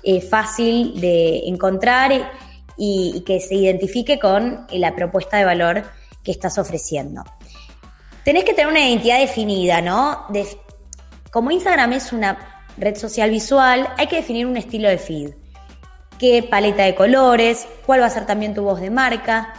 eh, 0.03 0.21
fácil 0.21 0.99
de 0.99 1.47
encontrar 1.47 2.11
y, 2.77 3.13
y, 3.15 3.21
que 3.21 3.39
se 3.39 3.55
identifique 3.55 4.19
con 4.19 4.65
la 4.71 4.95
propuesta 4.95 5.37
de 5.37 5.45
valor 5.45 5.83
que 6.23 6.31
estás 6.31 6.57
ofreciendo 6.57 7.23
tenés 8.23 8.43
que 8.43 8.53
tener 8.53 8.71
una 8.71 8.87
identidad 8.87 9.19
definida, 9.19 9.81
¿no? 9.81 10.27
como 11.31 11.51
Instagram 11.51 11.93
es 11.93 12.11
una 12.11 12.65
red 12.77 12.95
social 12.95 13.29
visual, 13.29 13.89
hay 13.97 14.07
que 14.07 14.17
definir 14.17 14.45
un 14.45 14.57
estilo 14.57 14.89
de 14.89 14.97
feed. 14.97 15.31
¿Qué 16.19 16.43
paleta 16.43 16.83
de 16.83 16.93
colores? 16.93 17.67
¿Cuál 17.85 18.01
va 18.01 18.05
a 18.05 18.09
ser 18.09 18.25
también 18.25 18.53
tu 18.53 18.63
voz 18.63 18.79
de 18.79 18.89
marca? 18.89 19.53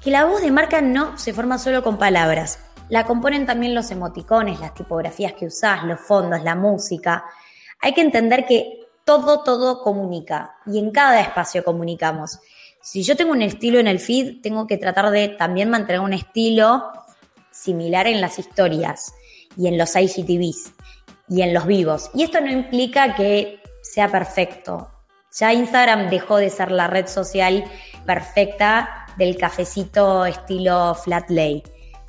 Que 0.00 0.10
la 0.10 0.24
voz 0.24 0.40
de 0.40 0.50
marca 0.50 0.80
no 0.80 1.18
se 1.18 1.34
forma 1.34 1.58
solo 1.58 1.82
con 1.82 1.98
palabras. 1.98 2.58
La 2.90 3.06
componen 3.06 3.46
también 3.46 3.74
los 3.74 3.90
emoticones, 3.92 4.60
las 4.60 4.74
tipografías 4.74 5.32
que 5.34 5.46
usás, 5.46 5.84
los 5.84 6.00
fondos, 6.00 6.42
la 6.42 6.56
música. 6.56 7.24
Hay 7.80 7.94
que 7.94 8.00
entender 8.00 8.44
que 8.46 8.80
todo, 9.04 9.42
todo 9.44 9.82
comunica 9.82 10.56
y 10.66 10.78
en 10.78 10.90
cada 10.90 11.20
espacio 11.20 11.64
comunicamos. 11.64 12.40
Si 12.82 13.04
yo 13.04 13.16
tengo 13.16 13.30
un 13.30 13.42
estilo 13.42 13.78
en 13.78 13.86
el 13.86 14.00
feed, 14.00 14.40
tengo 14.42 14.66
que 14.66 14.76
tratar 14.76 15.10
de 15.10 15.28
también 15.28 15.70
mantener 15.70 16.00
un 16.00 16.12
estilo 16.12 16.90
similar 17.52 18.08
en 18.08 18.20
las 18.20 18.38
historias 18.38 19.14
y 19.56 19.68
en 19.68 19.78
los 19.78 19.94
IGTVs 19.94 20.72
y 21.28 21.42
en 21.42 21.54
los 21.54 21.66
vivos. 21.66 22.10
Y 22.12 22.24
esto 22.24 22.40
no 22.40 22.50
implica 22.50 23.14
que 23.14 23.60
sea 23.82 24.08
perfecto. 24.08 24.90
Ya 25.38 25.52
Instagram 25.52 26.10
dejó 26.10 26.38
de 26.38 26.50
ser 26.50 26.72
la 26.72 26.88
red 26.88 27.06
social 27.06 27.64
perfecta 28.04 29.06
del 29.16 29.36
cafecito 29.36 30.26
estilo 30.26 30.96
flat 30.96 31.30
lay, 31.30 31.62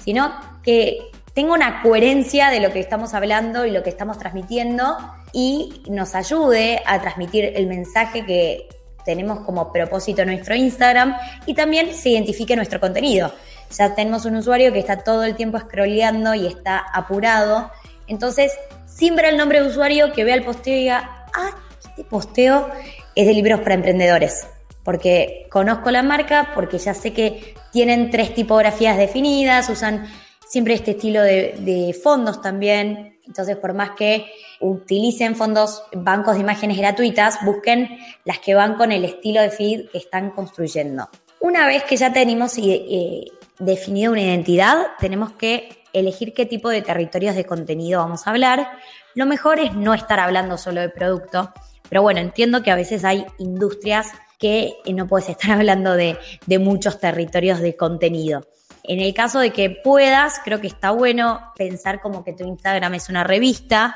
sino 0.03 0.50
que 0.63 0.99
tenga 1.33 1.53
una 1.53 1.81
coherencia 1.81 2.49
de 2.49 2.59
lo 2.59 2.71
que 2.71 2.79
estamos 2.79 3.13
hablando 3.13 3.65
y 3.65 3.71
lo 3.71 3.83
que 3.83 3.89
estamos 3.89 4.17
transmitiendo 4.17 4.97
y 5.33 5.83
nos 5.89 6.15
ayude 6.15 6.81
a 6.85 7.01
transmitir 7.01 7.45
el 7.55 7.67
mensaje 7.67 8.25
que 8.25 8.67
tenemos 9.05 9.39
como 9.41 9.71
propósito 9.71 10.25
nuestro 10.25 10.55
Instagram 10.55 11.15
y 11.45 11.53
también 11.53 11.93
se 11.93 12.09
identifique 12.09 12.55
nuestro 12.55 12.79
contenido 12.79 13.31
ya 13.77 13.95
tenemos 13.95 14.25
un 14.25 14.35
usuario 14.35 14.73
que 14.73 14.79
está 14.79 15.03
todo 15.03 15.23
el 15.23 15.35
tiempo 15.35 15.59
scrolleando 15.59 16.33
y 16.33 16.47
está 16.47 16.77
apurado. 16.93 17.71
Entonces, 18.07 18.51
siempre 18.85 19.29
el 19.29 19.37
nombre 19.37 19.61
de 19.61 19.67
usuario 19.67 20.11
que 20.11 20.23
vea 20.23 20.35
el 20.35 20.43
posteo 20.43 20.75
y 20.75 20.79
diga, 20.79 21.25
ah, 21.33 21.51
este 21.83 22.03
posteo 22.03 22.69
es 23.15 23.27
de 23.27 23.33
libros 23.33 23.61
para 23.61 23.75
emprendedores. 23.75 24.47
Porque 24.83 25.47
conozco 25.51 25.91
la 25.91 26.03
marca, 26.03 26.51
porque 26.53 26.77
ya 26.79 26.93
sé 26.93 27.13
que 27.13 27.55
tienen 27.71 28.09
tres 28.09 28.33
tipografías 28.33 28.97
definidas, 28.97 29.69
usan 29.69 30.07
siempre 30.51 30.73
este 30.73 30.91
estilo 30.91 31.21
de, 31.23 31.97
fondos 32.03 32.41
también. 32.41 33.17
Entonces, 33.25 33.55
por 33.55 33.73
más 33.73 33.91
que 33.91 34.29
utilicen 34.59 35.37
fondos, 35.37 35.83
bancos 35.93 36.35
de 36.35 36.41
imágenes 36.41 36.77
gratuitas, 36.77 37.37
busquen 37.45 37.87
las 38.25 38.39
que 38.39 38.53
van 38.53 38.75
con 38.75 38.91
el 38.91 39.05
estilo 39.05 39.41
de 39.41 39.49
feed 39.49 39.89
que 39.89 39.97
están 39.97 40.31
construyendo. 40.31 41.09
Una 41.39 41.65
vez 41.67 41.83
que 41.85 41.95
ya 41.95 42.11
tenemos 42.11 42.57
eh, 42.57 43.23
definida 43.59 44.09
una 44.09 44.23
identidad, 44.23 44.87
tenemos 44.99 45.31
que 45.31 45.69
elegir 45.93 46.33
qué 46.33 46.45
tipo 46.45 46.67
de 46.67 46.81
territorios 46.81 47.35
de 47.35 47.45
contenido 47.45 48.01
vamos 48.01 48.27
a 48.27 48.31
hablar. 48.31 48.71
Lo 49.15 49.25
mejor 49.25 49.57
es 49.57 49.73
no 49.73 49.93
estar 49.93 50.19
hablando 50.19 50.57
solo 50.57 50.81
de 50.81 50.89
producto, 50.89 51.53
pero 51.87 52.01
bueno, 52.01 52.19
entiendo 52.19 52.61
que 52.61 52.71
a 52.71 52.75
veces 52.75 53.05
hay 53.05 53.25
industrias 53.37 54.07
que 54.37 54.73
no 54.93 55.07
puedes 55.07 55.29
estar 55.29 55.51
hablando 55.57 55.93
de 55.95 56.17
muchos 56.59 56.99
territorios 56.99 57.61
de 57.61 57.77
contenido. 57.77 58.45
En 58.83 58.99
el 58.99 59.13
caso 59.13 59.39
de 59.39 59.51
que 59.51 59.69
puedas, 59.69 60.39
creo 60.43 60.59
que 60.59 60.67
está 60.67 60.91
bueno 60.91 61.41
pensar 61.55 62.01
como 62.01 62.23
que 62.23 62.33
tu 62.33 62.45
Instagram 62.45 62.93
es 62.95 63.09
una 63.09 63.23
revista 63.23 63.95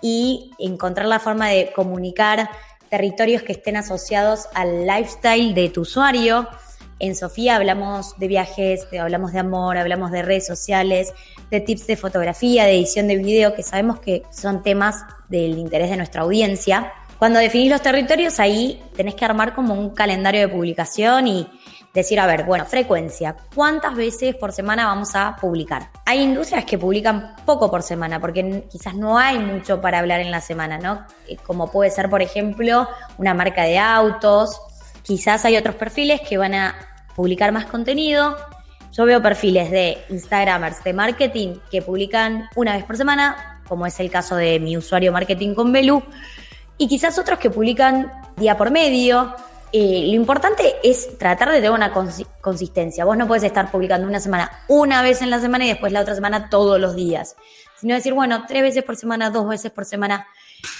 y 0.00 0.50
encontrar 0.58 1.06
la 1.06 1.20
forma 1.20 1.48
de 1.48 1.72
comunicar 1.74 2.50
territorios 2.90 3.42
que 3.42 3.52
estén 3.52 3.76
asociados 3.76 4.48
al 4.54 4.86
lifestyle 4.86 5.54
de 5.54 5.68
tu 5.68 5.82
usuario, 5.82 6.48
en 7.00 7.16
Sofía 7.16 7.56
hablamos 7.56 8.16
de 8.18 8.28
viajes, 8.28 8.86
hablamos 8.98 9.32
de 9.32 9.40
amor, 9.40 9.76
hablamos 9.76 10.10
de 10.12 10.22
redes 10.22 10.46
sociales, 10.46 11.12
de 11.50 11.60
tips 11.60 11.86
de 11.86 11.96
fotografía, 11.96 12.64
de 12.64 12.76
edición 12.76 13.08
de 13.08 13.16
video, 13.16 13.54
que 13.54 13.62
sabemos 13.62 13.98
que 13.98 14.22
son 14.30 14.62
temas 14.62 15.04
del 15.28 15.58
interés 15.58 15.90
de 15.90 15.96
nuestra 15.96 16.22
audiencia. 16.22 16.92
Cuando 17.18 17.40
definís 17.40 17.70
los 17.70 17.82
territorios, 17.82 18.38
ahí 18.38 18.80
tenés 18.96 19.16
que 19.16 19.24
armar 19.24 19.54
como 19.54 19.74
un 19.74 19.90
calendario 19.90 20.40
de 20.40 20.48
publicación 20.48 21.26
y 21.26 21.48
decir, 21.94 22.20
a 22.20 22.26
ver, 22.26 22.44
bueno, 22.44 22.66
frecuencia, 22.66 23.36
¿cuántas 23.54 23.94
veces 23.94 24.34
por 24.34 24.52
semana 24.52 24.86
vamos 24.86 25.14
a 25.14 25.36
publicar? 25.40 25.90
Hay 26.04 26.20
industrias 26.20 26.64
que 26.64 26.76
publican 26.76 27.36
poco 27.46 27.70
por 27.70 27.82
semana 27.82 28.20
porque 28.20 28.66
quizás 28.70 28.94
no 28.94 29.16
hay 29.16 29.38
mucho 29.38 29.80
para 29.80 30.00
hablar 30.00 30.20
en 30.20 30.30
la 30.30 30.40
semana, 30.40 30.76
¿no? 30.76 31.06
Eh, 31.28 31.36
como 31.46 31.70
puede 31.70 31.90
ser, 31.90 32.10
por 32.10 32.20
ejemplo, 32.20 32.88
una 33.16 33.32
marca 33.32 33.62
de 33.62 33.78
autos 33.78 34.60
Quizás 35.04 35.44
hay 35.44 35.58
otros 35.58 35.74
perfiles 35.74 36.22
que 36.22 36.38
van 36.38 36.54
a 36.54 36.74
publicar 37.14 37.52
más 37.52 37.66
contenido. 37.66 38.36
Yo 38.90 39.04
veo 39.04 39.20
perfiles 39.20 39.70
de 39.70 39.98
Instagramers 40.08 40.82
de 40.82 40.94
marketing 40.94 41.56
que 41.70 41.82
publican 41.82 42.48
una 42.56 42.74
vez 42.74 42.84
por 42.84 42.96
semana, 42.96 43.60
como 43.68 43.84
es 43.84 44.00
el 44.00 44.10
caso 44.10 44.34
de 44.34 44.58
mi 44.60 44.78
usuario 44.78 45.12
marketing 45.12 45.54
con 45.54 45.72
Belu, 45.72 46.02
y 46.78 46.88
quizás 46.88 47.18
otros 47.18 47.38
que 47.38 47.50
publican 47.50 48.10
día 48.38 48.56
por 48.56 48.70
medio. 48.70 49.34
Eh, 49.76 50.04
lo 50.06 50.14
importante 50.14 50.76
es 50.84 51.18
tratar 51.18 51.48
de 51.48 51.56
tener 51.56 51.72
una 51.72 51.92
consistencia. 52.40 53.04
Vos 53.04 53.16
no 53.16 53.26
puedes 53.26 53.42
estar 53.42 53.72
publicando 53.72 54.06
una 54.06 54.20
semana 54.20 54.48
una 54.68 55.02
vez 55.02 55.20
en 55.20 55.30
la 55.30 55.40
semana 55.40 55.64
y 55.64 55.68
después 55.70 55.90
la 55.90 56.02
otra 56.02 56.14
semana 56.14 56.48
todos 56.48 56.78
los 56.78 56.94
días, 56.94 57.34
sino 57.80 57.92
decir, 57.92 58.14
bueno, 58.14 58.44
tres 58.46 58.62
veces 58.62 58.84
por 58.84 58.94
semana, 58.94 59.30
dos 59.30 59.48
veces 59.48 59.72
por 59.72 59.84
semana. 59.84 60.28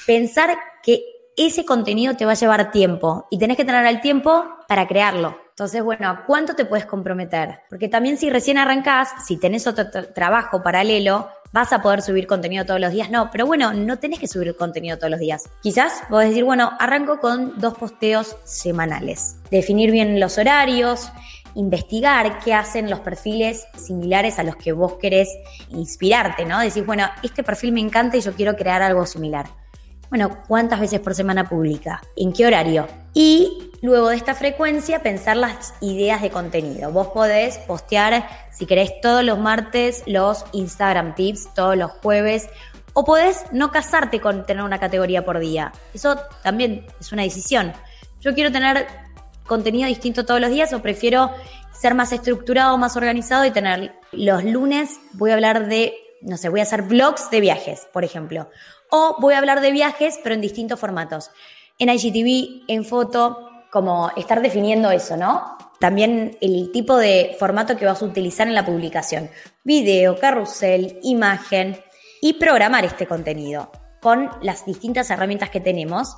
Pensar 0.06 0.56
que 0.80 1.02
ese 1.36 1.64
contenido 1.64 2.14
te 2.14 2.24
va 2.24 2.30
a 2.30 2.36
llevar 2.36 2.70
tiempo 2.70 3.26
y 3.32 3.38
tenés 3.40 3.56
que 3.56 3.64
tener 3.64 3.84
el 3.84 4.00
tiempo 4.00 4.44
para 4.68 4.86
crearlo. 4.86 5.40
Entonces, 5.48 5.82
bueno, 5.82 6.08
¿a 6.08 6.24
cuánto 6.24 6.54
te 6.54 6.64
puedes 6.64 6.86
comprometer? 6.86 7.62
Porque 7.68 7.88
también 7.88 8.16
si 8.16 8.30
recién 8.30 8.58
arrancás, 8.58 9.08
si 9.26 9.38
tenés 9.38 9.66
otro 9.66 9.86
trabajo 10.14 10.62
paralelo, 10.62 11.28
vas 11.54 11.72
a 11.72 11.80
poder 11.80 12.02
subir 12.02 12.26
contenido 12.26 12.66
todos 12.66 12.80
los 12.80 12.92
días. 12.92 13.10
No, 13.10 13.30
pero 13.30 13.46
bueno, 13.46 13.72
no 13.72 13.96
tenés 14.00 14.18
que 14.18 14.26
subir 14.26 14.56
contenido 14.56 14.98
todos 14.98 15.12
los 15.12 15.20
días. 15.20 15.48
Quizás 15.62 16.02
podés 16.10 16.30
decir, 16.30 16.42
bueno, 16.42 16.72
arranco 16.80 17.20
con 17.20 17.60
dos 17.60 17.74
posteos 17.74 18.36
semanales. 18.42 19.36
Definir 19.52 19.92
bien 19.92 20.18
los 20.18 20.36
horarios, 20.36 21.12
investigar 21.54 22.40
qué 22.40 22.54
hacen 22.54 22.90
los 22.90 22.98
perfiles 22.98 23.68
similares 23.76 24.40
a 24.40 24.42
los 24.42 24.56
que 24.56 24.72
vos 24.72 24.94
querés 24.94 25.28
inspirarte, 25.68 26.44
¿no? 26.44 26.58
Decir, 26.58 26.84
bueno, 26.84 27.06
este 27.22 27.44
perfil 27.44 27.70
me 27.70 27.80
encanta 27.80 28.16
y 28.16 28.20
yo 28.20 28.34
quiero 28.34 28.56
crear 28.56 28.82
algo 28.82 29.06
similar. 29.06 29.46
Bueno, 30.10 30.42
¿cuántas 30.48 30.80
veces 30.80 30.98
por 30.98 31.14
semana 31.14 31.48
publica? 31.48 32.02
¿En 32.16 32.32
qué 32.32 32.46
horario? 32.46 32.88
Y 33.14 33.70
luego 33.84 34.08
de 34.08 34.16
esta 34.16 34.34
frecuencia, 34.34 35.02
pensar 35.02 35.36
las 35.36 35.74
ideas 35.82 36.22
de 36.22 36.30
contenido. 36.30 36.90
Vos 36.90 37.08
podés 37.08 37.58
postear, 37.58 38.26
si 38.50 38.64
querés, 38.64 38.98
todos 39.02 39.22
los 39.22 39.38
martes 39.38 40.02
los 40.06 40.46
Instagram 40.52 41.14
tips, 41.14 41.52
todos 41.52 41.76
los 41.76 41.90
jueves, 41.90 42.48
o 42.94 43.04
podés 43.04 43.44
no 43.52 43.70
casarte 43.70 44.22
con 44.22 44.46
tener 44.46 44.64
una 44.64 44.80
categoría 44.80 45.26
por 45.26 45.38
día. 45.38 45.70
Eso 45.92 46.18
también 46.42 46.86
es 46.98 47.12
una 47.12 47.24
decisión. 47.24 47.74
Yo 48.22 48.32
quiero 48.32 48.50
tener 48.50 48.86
contenido 49.46 49.86
distinto 49.86 50.24
todos 50.24 50.40
los 50.40 50.48
días 50.48 50.72
o 50.72 50.80
prefiero 50.80 51.30
ser 51.70 51.94
más 51.94 52.10
estructurado, 52.10 52.78
más 52.78 52.96
organizado 52.96 53.44
y 53.44 53.50
tener 53.50 53.96
los 54.12 54.44
lunes 54.44 54.98
voy 55.12 55.32
a 55.32 55.34
hablar 55.34 55.68
de, 55.68 55.94
no 56.22 56.38
sé, 56.38 56.48
voy 56.48 56.60
a 56.60 56.62
hacer 56.62 56.80
vlogs 56.84 57.28
de 57.28 57.40
viajes, 57.40 57.86
por 57.92 58.02
ejemplo. 58.02 58.48
O 58.90 59.16
voy 59.20 59.34
a 59.34 59.38
hablar 59.38 59.60
de 59.60 59.72
viajes, 59.72 60.18
pero 60.22 60.34
en 60.34 60.40
distintos 60.40 60.80
formatos. 60.80 61.32
En 61.78 61.90
IGTV, 61.90 62.64
en 62.68 62.86
foto, 62.86 63.50
como 63.74 64.12
estar 64.14 64.40
definiendo 64.40 64.92
eso, 64.92 65.16
¿no? 65.16 65.58
También 65.80 66.38
el 66.40 66.70
tipo 66.70 66.96
de 66.96 67.34
formato 67.40 67.76
que 67.76 67.84
vas 67.84 68.00
a 68.00 68.04
utilizar 68.04 68.46
en 68.46 68.54
la 68.54 68.64
publicación. 68.64 69.28
Video, 69.64 70.16
carrusel, 70.16 71.00
imagen 71.02 71.76
y 72.22 72.34
programar 72.34 72.84
este 72.84 73.08
contenido 73.08 73.72
con 74.00 74.30
las 74.42 74.64
distintas 74.64 75.10
herramientas 75.10 75.50
que 75.50 75.58
tenemos 75.58 76.16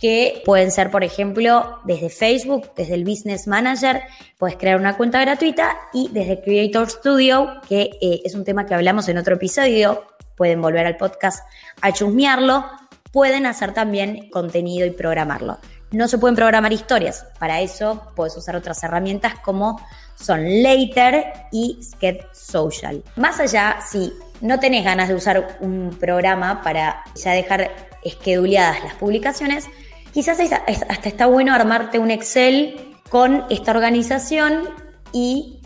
que 0.00 0.42
pueden 0.44 0.72
ser, 0.72 0.90
por 0.90 1.04
ejemplo, 1.04 1.78
desde 1.84 2.10
Facebook, 2.10 2.72
desde 2.74 2.94
el 2.94 3.04
Business 3.04 3.46
Manager, 3.46 4.02
puedes 4.36 4.56
crear 4.56 4.76
una 4.80 4.96
cuenta 4.96 5.20
gratuita 5.20 5.76
y 5.92 6.08
desde 6.08 6.42
Creator 6.42 6.90
Studio, 6.90 7.60
que 7.68 7.82
eh, 8.02 8.22
es 8.24 8.34
un 8.34 8.42
tema 8.42 8.66
que 8.66 8.74
hablamos 8.74 9.08
en 9.08 9.16
otro 9.16 9.36
episodio, 9.36 10.02
pueden 10.36 10.60
volver 10.60 10.84
al 10.86 10.96
podcast 10.96 11.46
a 11.82 11.92
chusmearlo, 11.92 12.66
pueden 13.12 13.46
hacer 13.46 13.72
también 13.72 14.28
contenido 14.28 14.88
y 14.88 14.90
programarlo. 14.90 15.58
No 15.92 16.08
se 16.08 16.18
pueden 16.18 16.34
programar 16.34 16.72
historias, 16.72 17.26
para 17.38 17.60
eso 17.60 18.02
puedes 18.16 18.36
usar 18.36 18.56
otras 18.56 18.82
herramientas 18.82 19.34
como 19.44 19.80
son 20.16 20.62
Later 20.62 21.32
y 21.52 21.78
Sketch 21.82 22.24
Social. 22.32 23.04
Más 23.16 23.38
allá, 23.38 23.76
si 23.88 24.12
no 24.40 24.58
tenés 24.58 24.84
ganas 24.84 25.08
de 25.08 25.14
usar 25.14 25.58
un 25.60 25.96
programa 25.98 26.62
para 26.62 27.04
ya 27.14 27.32
dejar 27.32 27.70
esqueduleadas 28.02 28.82
las 28.82 28.94
publicaciones, 28.94 29.66
quizás 30.12 30.38
hasta 30.40 31.08
está 31.08 31.26
bueno 31.26 31.54
armarte 31.54 31.98
un 31.98 32.10
Excel 32.10 32.96
con 33.08 33.44
esta 33.50 33.70
organización 33.70 34.68
y 35.12 35.60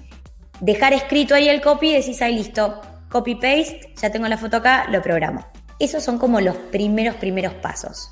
dejar 0.60 0.92
escrito 0.92 1.34
ahí 1.34 1.48
el 1.48 1.60
copy 1.60 1.90
y 1.90 1.94
decís, 1.94 2.20
ahí 2.20 2.34
listo, 2.34 2.80
copy 3.08 3.36
paste, 3.36 3.94
ya 4.00 4.10
tengo 4.10 4.28
la 4.28 4.36
foto 4.36 4.58
acá, 4.58 4.86
lo 4.90 5.00
programo. 5.00 5.46
Esos 5.78 6.04
son 6.04 6.18
como 6.18 6.40
los 6.40 6.56
primeros, 6.56 7.16
primeros 7.16 7.54
pasos. 7.54 8.10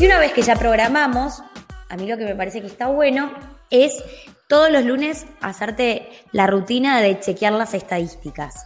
Y 0.00 0.06
una 0.06 0.20
vez 0.20 0.32
que 0.32 0.42
ya 0.42 0.54
programamos, 0.54 1.42
a 1.88 1.96
mí 1.96 2.06
lo 2.06 2.16
que 2.16 2.24
me 2.24 2.36
parece 2.36 2.60
que 2.60 2.68
está 2.68 2.86
bueno 2.86 3.32
es 3.68 4.00
todos 4.46 4.70
los 4.70 4.84
lunes 4.84 5.26
hacerte 5.40 6.08
la 6.30 6.46
rutina 6.46 7.00
de 7.00 7.18
chequear 7.18 7.52
las 7.52 7.74
estadísticas. 7.74 8.64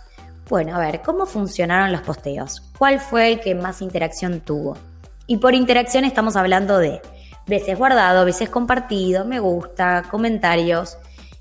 Bueno, 0.50 0.76
a 0.76 0.78
ver, 0.78 1.00
¿cómo 1.00 1.24
funcionaron 1.24 1.90
los 1.90 2.02
posteos? 2.02 2.60
¿Cuál 2.76 3.00
fue 3.00 3.32
el 3.32 3.40
que 3.40 3.54
más 3.54 3.80
interacción 3.80 4.40
tuvo? 4.40 4.76
Y 5.26 5.38
por 5.38 5.54
interacción 5.54 6.04
estamos 6.04 6.36
hablando 6.36 6.76
de 6.76 7.00
veces 7.46 7.78
guardado, 7.78 8.26
veces 8.26 8.50
compartido, 8.50 9.24
me 9.24 9.40
gusta, 9.40 10.02
comentarios. 10.10 10.98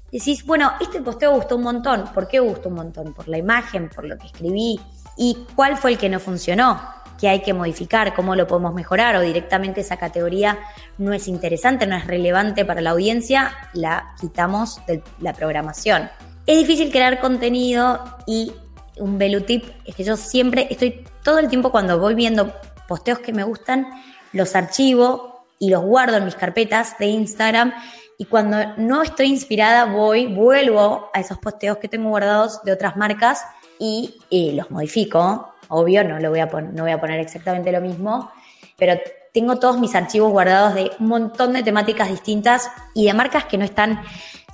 Decís, 0.10 0.45
bueno, 0.45 0.71
este 0.79 1.01
posteo 1.01 1.33
gustó 1.33 1.57
un 1.57 1.63
montón. 1.63 2.05
¿Por 2.13 2.29
qué 2.29 2.39
gustó 2.39 2.69
un 2.69 2.75
montón? 2.75 3.13
Por 3.13 3.27
la 3.27 3.38
imagen, 3.38 3.89
por 3.89 4.05
lo 4.05 4.17
que 4.17 4.27
escribí. 4.27 4.79
¿Y 5.17 5.45
cuál 5.53 5.75
fue 5.75 5.91
el 5.91 5.98
que 5.98 6.07
no 6.07 6.21
funcionó? 6.21 7.00
¿Qué 7.21 7.29
hay 7.29 7.41
que 7.41 7.53
modificar? 7.53 8.15
¿Cómo 8.15 8.35
lo 8.35 8.47
podemos 8.47 8.73
mejorar? 8.73 9.15
O 9.15 9.21
directamente 9.21 9.81
esa 9.81 9.97
categoría 9.97 10.57
no 10.97 11.13
es 11.13 11.27
interesante, 11.27 11.85
no 11.85 11.95
es 11.95 12.07
relevante 12.07 12.65
para 12.65 12.81
la 12.81 12.89
audiencia, 12.89 13.55
la 13.73 14.15
quitamos 14.19 14.83
de 14.87 15.03
la 15.19 15.31
programación. 15.31 16.09
Es 16.47 16.57
difícil 16.57 16.91
crear 16.91 17.19
contenido 17.19 18.03
y 18.25 18.51
un 18.97 19.19
tip 19.45 19.65
es 19.85 19.95
que 19.95 20.03
yo 20.03 20.17
siempre 20.17 20.67
estoy 20.71 21.05
todo 21.23 21.37
el 21.37 21.47
tiempo 21.47 21.71
cuando 21.71 21.99
voy 21.99 22.15
viendo 22.15 22.51
posteos 22.87 23.19
que 23.19 23.33
me 23.33 23.43
gustan, 23.43 23.87
los 24.33 24.55
archivo 24.55 25.45
y 25.59 25.69
los 25.69 25.83
guardo 25.83 26.17
en 26.17 26.25
mis 26.25 26.35
carpetas 26.35 26.97
de 26.97 27.05
Instagram 27.05 27.71
y 28.17 28.25
cuando 28.25 28.57
no 28.77 29.03
estoy 29.03 29.27
inspirada 29.27 29.85
voy, 29.85 30.25
vuelvo 30.25 31.11
a 31.13 31.19
esos 31.19 31.37
posteos 31.37 31.77
que 31.77 31.87
tengo 31.87 32.09
guardados 32.09 32.63
de 32.63 32.71
otras 32.71 32.97
marcas 32.97 33.43
y, 33.79 34.19
los 34.55 34.69
modifico. 34.71 35.50
Obvio, 35.73 36.03
no, 36.03 36.19
lo 36.19 36.29
voy 36.29 36.39
a 36.39 36.47
no 36.47 36.83
voy 36.83 36.91
a 36.91 36.99
poner 36.99 37.21
exactamente 37.21 37.71
lo 37.71 37.79
mismo, 37.79 38.29
pero 38.77 38.99
tengo 39.33 39.57
todos 39.57 39.79
mis 39.79 39.95
archivos 39.95 40.29
guardados 40.29 40.73
de 40.73 40.91
un 40.99 41.07
montón 41.07 41.53
de 41.53 41.63
temáticas 41.63 42.09
distintas 42.09 42.69
y 42.93 43.05
de 43.05 43.13
marcas 43.13 43.45
que 43.45 43.57
no 43.57 43.63
están 43.63 44.01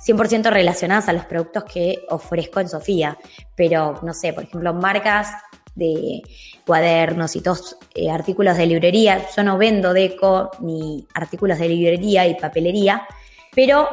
100% 0.06 0.50
relacionadas 0.50 1.08
a 1.08 1.12
los 1.12 1.24
productos 1.24 1.64
que 1.64 2.04
ofrezco 2.08 2.60
en 2.60 2.68
Sofía. 2.68 3.18
Pero, 3.56 3.98
no 4.02 4.14
sé, 4.14 4.32
por 4.32 4.44
ejemplo, 4.44 4.72
marcas 4.74 5.32
de 5.74 6.22
cuadernos 6.64 7.34
y 7.34 7.40
todos 7.40 7.76
eh, 7.96 8.10
artículos 8.10 8.56
de 8.56 8.66
librería. 8.66 9.26
Yo 9.36 9.42
no 9.42 9.58
vendo 9.58 9.92
deco 9.92 10.52
ni 10.60 11.06
artículos 11.14 11.58
de 11.58 11.68
librería 11.68 12.28
y 12.28 12.36
papelería, 12.36 13.08
pero 13.56 13.88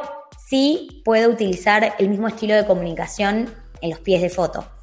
sí 0.46 1.02
puedo 1.04 1.28
utilizar 1.30 1.94
el 1.98 2.08
mismo 2.08 2.28
estilo 2.28 2.54
de 2.54 2.66
comunicación 2.66 3.52
en 3.80 3.90
los 3.90 3.98
pies 3.98 4.22
de 4.22 4.30
foto. 4.30 4.75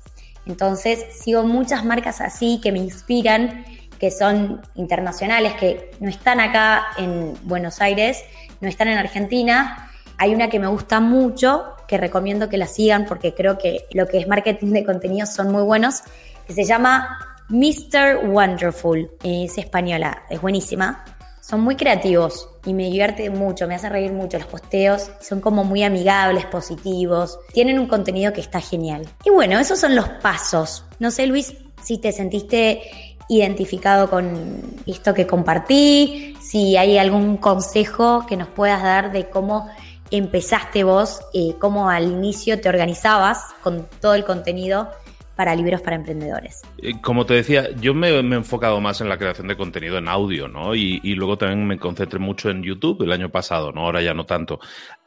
Entonces, 0.45 1.06
sigo 1.12 1.43
muchas 1.43 1.86
marcas 1.86 2.21
así 2.21 2.60
que 2.62 2.71
me 2.71 2.79
inspiran, 2.79 3.65
que 3.99 4.12
son 4.12 4.62
internacionales, 4.75 5.53
que 5.53 5.91
no 5.99 6.10
están 6.10 6.39
acá 6.39 6.88
en 6.97 7.34
Buenos 7.43 7.82
Aires, 7.82 8.23
no 8.60 8.67
están 8.67 8.89
en 8.89 8.97
Argentina, 8.97 9.89
hay 10.17 10.34
una 10.34 10.49
que 10.49 10.60
me 10.60 10.67
gusta 10.67 10.99
mucho, 10.99 11.75
que 11.88 11.97
recomiendo 11.97 12.49
que 12.49 12.58
la 12.58 12.67
sigan 12.67 13.06
porque 13.06 13.34
creo 13.34 13.58
que 13.58 13.88
lo 13.91 14.08
que 14.08 14.19
es 14.19 14.27
marketing 14.27 14.71
de 14.71 14.86
contenidos 14.86 15.29
son 15.34 15.51
muy 15.51 15.63
buenos, 15.63 16.01
que 16.47 16.53
se 16.53 16.63
llama 16.63 17.17
Mr. 17.49 18.25
Wonderful. 18.27 19.12
Es 19.23 19.58
española, 19.58 20.23
es 20.29 20.41
buenísima. 20.41 21.03
Son 21.41 21.62
muy 21.62 21.75
creativos 21.75 22.49
y 22.65 22.73
me 22.73 22.86
divierte 22.86 23.30
mucho, 23.30 23.67
me 23.67 23.76
hace 23.76 23.89
reír 23.89 24.12
mucho 24.12 24.38
los 24.38 24.47
posteos. 24.47 25.12
Son 25.19 25.41
como 25.41 25.63
muy 25.63 25.84
amigables, 25.84 26.45
positivos. 26.45 27.39
Tienen 27.52 27.80
un 27.80 27.88
contenido 27.88 28.32
que 28.34 28.41
está 28.41 28.62
genial. 28.62 29.08
Y 29.26 29.30
bueno, 29.30 29.60
esos 29.60 29.80
son 29.80 29.95
los 29.95 30.08
pasos. 30.08 30.86
No 30.99 31.12
sé, 31.12 31.28
Luis, 31.28 31.54
si 31.82 31.97
te 31.97 32.12
sentiste 32.12 32.82
identificado 33.30 34.10
con 34.10 34.62
esto 34.86 35.13
que 35.13 35.28
compartí, 35.28 36.36
si 36.41 36.78
hay 36.78 36.97
algún 36.97 37.38
consejo 37.38 38.26
que 38.28 38.38
nos 38.38 38.47
puedas 38.47 38.84
dar 38.84 39.12
de 39.12 39.30
cómo 39.30 39.69
empezaste 40.12 40.84
vos, 40.84 41.21
eh, 41.34 41.56
cómo 41.60 41.89
al 41.89 42.04
inicio 42.04 42.62
te 42.62 42.69
organizabas 42.69 43.39
con 43.63 43.88
todo 43.99 44.13
el 44.13 44.23
contenido 44.23 44.89
para 45.36 45.56
libros 45.56 45.82
para 45.82 45.96
emprendedores. 45.96 46.62
Eh, 46.78 46.93
como 47.02 47.26
te 47.26 47.34
decía, 47.34 47.69
yo 47.76 47.93
me, 47.93 48.10
he 48.10 48.19
enfocado 48.19 48.80
más 48.80 49.02
en 49.02 49.10
la 49.10 49.17
creación 49.17 49.48
de 49.48 49.58
contenido 49.58 49.98
en 49.98 50.08
audio, 50.08 50.48
¿no? 50.48 50.76
Y, 50.76 51.00
y, 51.04 51.15
luego 51.15 51.38
también 51.38 51.65
me 51.65 51.80
concentré 51.80 52.19
mucho 52.19 52.50
en 52.50 52.62
YouTube 52.62 53.02
el 53.02 53.12
año 53.12 53.30
pasado, 53.30 53.72
¿no? 53.72 53.82
Ahora 53.82 54.02
ya 54.02 54.13
no 54.13 54.26
tanto. 54.26 54.60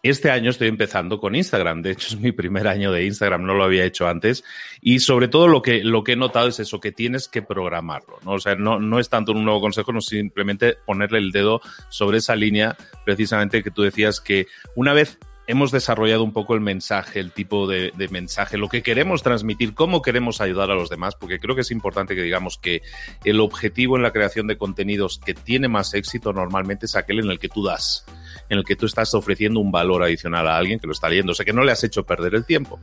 Este 0.03 0.31
año 0.31 0.51
estoy 0.51 0.69
empezando 0.69 1.21
con 1.21 1.35
Instagram. 1.35 1.83
De 1.83 1.93
hecho, 1.93 2.09
es 2.09 2.21
mi 2.21 2.33
primer 2.33 2.67
año 2.67 2.91
de 2.91 3.05
Instagram, 3.05 3.45
no 3.45 3.55
lo 3.55 3.65
había 3.65 3.85
hecho 3.85 4.09
antes. 4.09 4.43
Y 4.81 4.99
sobre 4.99 5.29
todo 5.29 5.47
lo 5.47 5.63
que, 5.63 5.85
lo 5.85 6.03
que 6.03 6.13
he 6.13 6.17
notado 6.17 6.49
es 6.49 6.59
eso, 6.59 6.81
que 6.81 6.93
tienes 6.93 7.29
que 7.29 7.43
programarlo, 7.43 8.19
¿no? 8.25 8.33
O 8.33 8.39
sea, 8.41 8.57
no, 8.57 8.81
no 8.81 8.99
es 8.99 9.09
tanto 9.09 9.33
un 9.33 9.45
nuevo 9.45 9.61
consejo, 9.61 9.93
no 9.93 10.01
simplemente 10.01 10.77
ponerle 10.85 11.19
el 11.19 11.31
dedo 11.31 11.61
sobre 11.89 12.19
esa 12.19 12.35
línea, 12.35 12.77
precisamente 13.05 13.63
que 13.63 13.71
tú 13.71 13.83
decías 13.83 14.21
que 14.21 14.47
una 14.75 14.93
vez 14.93 15.19
hemos 15.47 15.71
desarrollado 15.71 16.25
un 16.25 16.33
poco 16.33 16.55
el 16.55 16.61
mensaje, 16.61 17.21
el 17.21 17.33
tipo 17.33 17.67
de, 17.67 17.93
mensaje, 18.11 18.59
lo 18.59 18.69
que 18.69 18.83
queremos 18.83 19.23
transmitir, 19.23 19.75
cómo 19.75 20.03
queremos 20.03 20.41
ayudar 20.41 20.71
a 20.71 20.75
los 20.75 20.89
demás, 20.89 21.15
porque 21.15 21.39
creo 21.39 21.55
que 21.55 21.61
es 21.61 21.71
importante 21.71 22.15
que 22.15 22.23
digamos 22.23 22.59
que 22.59 22.83
el 23.25 23.41
objetivo 23.41 23.97
en 23.97 24.03
la 24.03 24.13
creación 24.13 24.47
de 24.47 24.59
contenidos 24.59 25.21
que 25.25 25.35
tiene 25.35 25.69
más 25.69 25.95
éxito 25.95 26.33
normalmente 26.33 26.87
es 26.87 26.97
aquel 26.97 27.21
en 27.21 27.31
el 27.31 27.39
que 27.39 27.49
tú 27.49 27.65
das, 27.65 28.05
en 28.49 28.59
el 28.59 28.65
que 28.65 28.77
tú 28.77 28.87
estás 28.87 29.15
ofreciendo 29.15 29.61
un 29.61 29.71
valor 29.71 30.03
adicional 30.03 30.47
a 30.49 30.57
alguien 30.57 30.79
que 30.79 30.87
lo 30.87 30.93
está 30.93 31.09
leyendo, 31.09 31.33
o 31.33 31.35
sea, 31.35 31.45
que 31.45 31.53
no 31.53 31.65
le 31.65 31.73
has 31.73 31.85
hecho 31.85 32.05
perder 32.05 32.35
el 32.35 32.45
tiempo. 32.45 32.81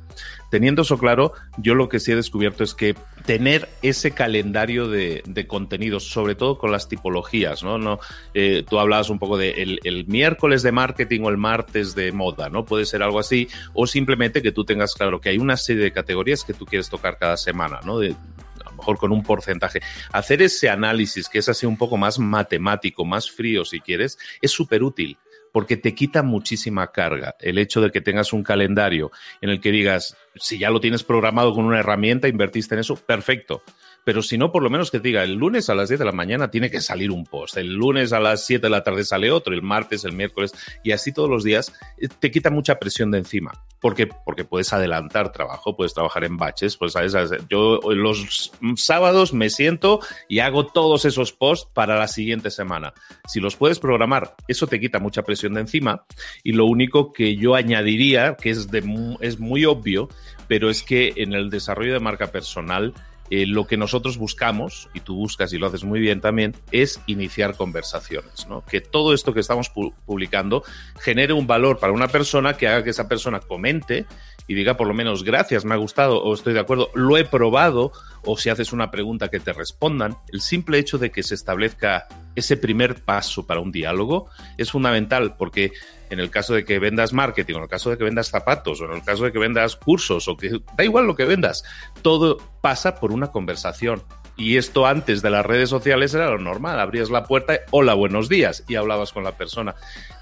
Teniendo 0.49 0.83
eso 0.83 0.97
claro, 0.97 1.33
yo 1.57 1.75
lo 1.75 1.89
que 1.89 1.99
sí 1.99 2.11
he 2.11 2.15
descubierto 2.15 2.63
es 2.63 2.73
que 2.73 2.95
tener 3.25 3.69
ese 3.81 4.11
calendario 4.11 4.87
de, 4.87 5.23
contenidos, 5.47 6.07
sobre 6.09 6.35
todo 6.35 6.57
con 6.57 6.71
las 6.71 6.87
tipologías, 6.87 7.63
¿no? 7.63 7.77
no 7.77 7.99
eh, 8.33 8.63
tú 8.67 8.79
hablabas 8.79 9.09
un 9.09 9.19
poco 9.19 9.37
de 9.37 9.79
el 9.83 10.05
miércoles 10.07 10.63
de 10.63 10.71
marketing 10.71 11.21
o 11.21 11.29
el 11.29 11.37
martes 11.37 11.95
de 11.95 12.11
moda, 12.11 12.49
¿no? 12.49 12.65
Puede 12.65 12.85
ser 12.85 13.03
algo 13.03 13.19
así, 13.19 13.47
o 13.73 13.87
simplemente 13.87 14.41
que 14.41 14.51
tú 14.51 14.63
tengas 14.65 14.93
claro 14.93 15.19
que 15.19 15.29
hay 15.29 15.37
una 15.37 15.57
serie 15.57 15.83
de 15.83 15.91
categorías 15.91 16.43
que 16.43 16.53
tú 16.53 16.65
quieres 16.65 16.89
tocar 16.89 17.17
cada 17.17 17.37
semana, 17.37 17.79
¿no? 17.85 17.99
A 17.99 18.69
lo 18.69 18.77
mejor 18.77 18.97
con 18.97 19.11
un 19.11 19.23
porcentaje. 19.23 19.81
Hacer 20.11 20.41
ese 20.41 20.69
análisis, 20.69 21.29
que 21.29 21.39
es 21.39 21.49
así 21.49 21.65
un 21.65 21.77
poco 21.77 21.97
más 21.97 22.19
matemático, 22.19 23.05
más 23.05 23.29
frío 23.29 23.65
si 23.65 23.79
quieres, 23.79 24.17
es 24.41 24.51
súper 24.51 24.83
útil 24.83 25.17
porque 25.53 25.77
te 25.77 25.95
quita 25.95 26.23
muchísima 26.23 26.91
carga. 26.91 27.37
El 27.39 27.57
hecho 27.57 27.79
de 27.79 27.91
que 27.91 28.01
tengas 28.01 28.33
un 28.33 28.43
calendario 28.43 29.11
en 29.39 29.51
el 29.51 29.61
que 29.61 29.71
digas, 29.71 30.17
si 30.35 30.57
ya 30.57 30.69
lo 30.69 30.81
tienes 30.81 31.03
programado 31.03 31.53
con 31.53 31.63
una 31.63 31.79
herramienta, 31.79 32.27
invertiste 32.27 32.75
en 32.75 32.81
eso, 32.81 32.97
perfecto 32.97 33.63
pero 34.03 34.21
si 34.21 34.37
no, 34.37 34.51
por 34.51 34.63
lo 34.63 34.69
menos 34.69 34.91
que 34.91 34.99
diga, 34.99 35.23
el 35.23 35.33
lunes 35.33 35.69
a 35.69 35.75
las 35.75 35.89
10 35.89 35.99
de 35.99 36.05
la 36.05 36.11
mañana 36.11 36.51
tiene 36.51 36.69
que 36.69 36.81
salir 36.81 37.11
un 37.11 37.25
post, 37.25 37.57
el 37.57 37.73
lunes 37.73 38.13
a 38.13 38.19
las 38.19 38.45
7 38.45 38.65
de 38.65 38.69
la 38.69 38.83
tarde 38.83 39.03
sale 39.03 39.31
otro, 39.31 39.53
el 39.53 39.61
martes, 39.61 40.03
el 40.05 40.13
miércoles, 40.13 40.53
y 40.83 40.91
así 40.91 41.11
todos 41.11 41.29
los 41.29 41.43
días, 41.43 41.73
eh, 41.97 42.07
te 42.07 42.31
quita 42.31 42.49
mucha 42.49 42.79
presión 42.79 43.11
de 43.11 43.19
encima. 43.19 43.51
¿Por 43.79 43.95
qué? 43.95 44.07
Porque 44.07 44.45
puedes 44.45 44.71
adelantar 44.71 45.31
trabajo, 45.31 45.75
puedes 45.75 45.93
trabajar 45.93 46.23
en 46.23 46.37
baches, 46.37 46.77
pues 46.77 46.93
sabes, 46.93 47.13
yo 47.49 47.79
los 47.91 48.51
sábados 48.77 49.33
me 49.33 49.49
siento 49.49 49.99
y 50.29 50.39
hago 50.39 50.67
todos 50.67 51.03
esos 51.03 51.33
posts 51.33 51.69
para 51.73 51.97
la 51.97 52.07
siguiente 52.07 52.49
semana. 52.49 52.93
Si 53.27 53.41
los 53.41 53.57
puedes 53.57 53.79
programar, 53.79 54.35
eso 54.47 54.67
te 54.67 54.79
quita 54.79 54.99
mucha 54.99 55.23
presión 55.23 55.53
de 55.53 55.61
encima, 55.61 56.05
y 56.43 56.53
lo 56.53 56.65
único 56.65 57.11
que 57.11 57.35
yo 57.35 57.55
añadiría, 57.55 58.35
que 58.35 58.51
es, 58.51 58.69
de, 58.71 58.83
es 59.19 59.39
muy 59.39 59.65
obvio, 59.65 60.07
pero 60.47 60.69
es 60.69 60.83
que 60.83 61.13
en 61.17 61.33
el 61.33 61.49
desarrollo 61.49 61.93
de 61.93 61.99
marca 61.99 62.27
personal, 62.27 62.93
eh, 63.35 63.47
lo 63.47 63.65
que 63.65 63.77
nosotros 63.77 64.19
buscamos, 64.19 64.89
y 64.93 64.99
tú 64.99 65.15
buscas 65.15 65.51
y 65.53 65.57
lo 65.57 65.65
haces 65.65 65.83
muy 65.83 65.99
bien 65.99 66.21
también, 66.21 66.55
es 66.71 67.01
iniciar 67.07 67.57
conversaciones, 67.57 68.45
¿no? 68.47 68.63
Que 68.63 68.79
todo 68.79 69.11
esto 69.11 69.33
que 69.33 69.39
estamos 69.39 69.71
publicando 70.05 70.63
genere 70.99 71.33
un 71.33 71.47
valor 71.47 71.79
para 71.79 71.93
una 71.93 72.09
persona 72.09 72.53
que 72.57 72.67
haga 72.67 72.83
que 72.83 72.91
esa 72.91 73.07
persona 73.07 73.39
comente 73.39 74.05
y 74.47 74.53
diga 74.53 74.77
por 74.77 74.85
lo 74.85 74.93
menos 74.93 75.23
gracias, 75.23 75.65
me 75.65 75.73
ha 75.73 75.77
gustado 75.77 76.21
o 76.21 76.31
estoy 76.31 76.53
de 76.53 76.59
acuerdo, 76.59 76.91
lo 76.93 77.17
he 77.17 77.25
probado 77.25 77.91
o 78.23 78.37
si 78.37 78.51
haces 78.51 78.71
una 78.71 78.91
pregunta 78.91 79.29
que 79.29 79.39
te 79.39 79.51
respondan. 79.51 80.15
El 80.31 80.39
simple 80.39 80.77
hecho 80.77 80.99
de 80.99 81.09
que 81.09 81.23
se 81.23 81.33
establezca 81.33 82.07
ese 82.35 82.55
primer 82.55 83.03
paso 83.03 83.47
para 83.47 83.61
un 83.61 83.71
diálogo 83.71 84.29
es 84.59 84.69
fundamental 84.69 85.37
porque 85.37 85.71
en 86.13 86.19
el 86.19 86.29
caso 86.29 86.53
de 86.53 86.63
que 86.63 86.79
vendas 86.79 87.11
marketing, 87.11 87.55
en 87.55 87.63
el 87.63 87.67
caso 87.67 87.89
de 87.89 87.97
que 87.97 88.03
vendas 88.03 88.29
zapatos, 88.29 88.79
o 88.81 88.85
en 88.85 88.93
el 88.93 89.03
caso 89.03 89.25
de 89.25 89.31
que 89.31 89.39
vendas 89.39 89.75
cursos, 89.75 90.27
o 90.27 90.37
que 90.37 90.61
da 90.77 90.83
igual 90.83 91.05
lo 91.05 91.15
que 91.15 91.25
vendas, 91.25 91.63
todo 92.01 92.37
pasa 92.61 92.95
por 92.95 93.11
una 93.11 93.31
conversación. 93.31 94.03
Y 94.35 94.57
esto 94.57 94.87
antes 94.87 95.21
de 95.21 95.29
las 95.29 95.45
redes 95.45 95.69
sociales 95.69 96.13
era 96.13 96.29
lo 96.29 96.39
normal. 96.39 96.79
Abrías 96.79 97.11
la 97.11 97.25
puerta, 97.25 97.59
hola, 97.71 97.93
buenos 97.93 98.29
días, 98.29 98.63
y 98.67 98.75
hablabas 98.75 99.11
con 99.11 99.23
la 99.23 99.37
persona 99.37 99.75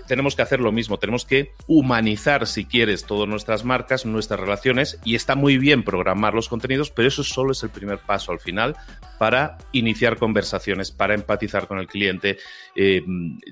tenemos 0.08 0.36
que 0.36 0.42
hacer 0.42 0.60
lo 0.60 0.72
mismo, 0.72 1.00
tenemos 1.00 1.26
que 1.26 1.52
humanizar, 1.68 2.48
si 2.48 2.66
quieres, 2.66 3.06
todas 3.06 3.28
nuestras 3.28 3.66
marcas, 3.66 4.06
nuestras 4.06 4.40
relaciones, 4.40 5.00
y 5.04 5.16
está 5.16 5.36
muy 5.36 5.58
bien 5.58 5.84
programar 5.84 6.34
los 6.34 6.50
contenidos, 6.50 6.92
pero 6.92 7.08
eso 7.08 7.24
solo 7.24 7.52
es 7.52 7.64
el 7.64 7.70
primer 7.70 8.00
paso 8.00 8.32
al 8.32 8.40
final 8.40 8.76
para 9.18 9.58
iniciar 9.72 10.18
conversaciones, 10.18 10.92
para 10.92 11.14
empatizar 11.14 11.68
con 11.68 11.78
el 11.78 11.88
cliente. 11.88 12.38
Eh, 12.76 13.04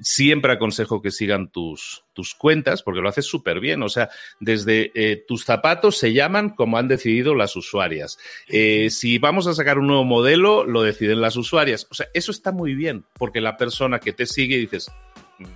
siempre 0.01 0.53
aconsejo 0.53 1.01
que 1.01 1.11
sigan 1.11 1.49
tus, 1.49 2.03
tus 2.13 2.35
cuentas, 2.35 2.83
porque 2.83 3.01
lo 3.01 3.07
haces 3.07 3.25
súper 3.25 3.59
bien. 3.59 3.81
O 3.83 3.87
sea, 3.87 4.09
desde 4.39 4.91
eh, 4.95 5.23
tus 5.27 5.45
zapatos 5.45 5.97
se 5.97 6.11
llaman 6.11 6.49
como 6.49 6.77
han 6.77 6.87
decidido 6.87 7.35
las 7.35 7.55
usuarias. 7.55 8.17
Eh, 8.47 8.89
si 8.89 9.19
vamos 9.19 9.47
a 9.47 9.53
sacar 9.53 9.77
un 9.77 9.87
nuevo 9.87 10.03
modelo, 10.03 10.65
lo 10.65 10.81
deciden 10.81 11.21
las 11.21 11.37
usuarias. 11.37 11.87
O 11.91 11.93
sea, 11.93 12.07
eso 12.13 12.31
está 12.31 12.51
muy 12.51 12.73
bien, 12.73 13.05
porque 13.13 13.39
la 13.39 13.55
persona 13.55 13.99
que 13.99 14.11
te 14.11 14.25
sigue 14.25 14.57
dices, 14.57 14.91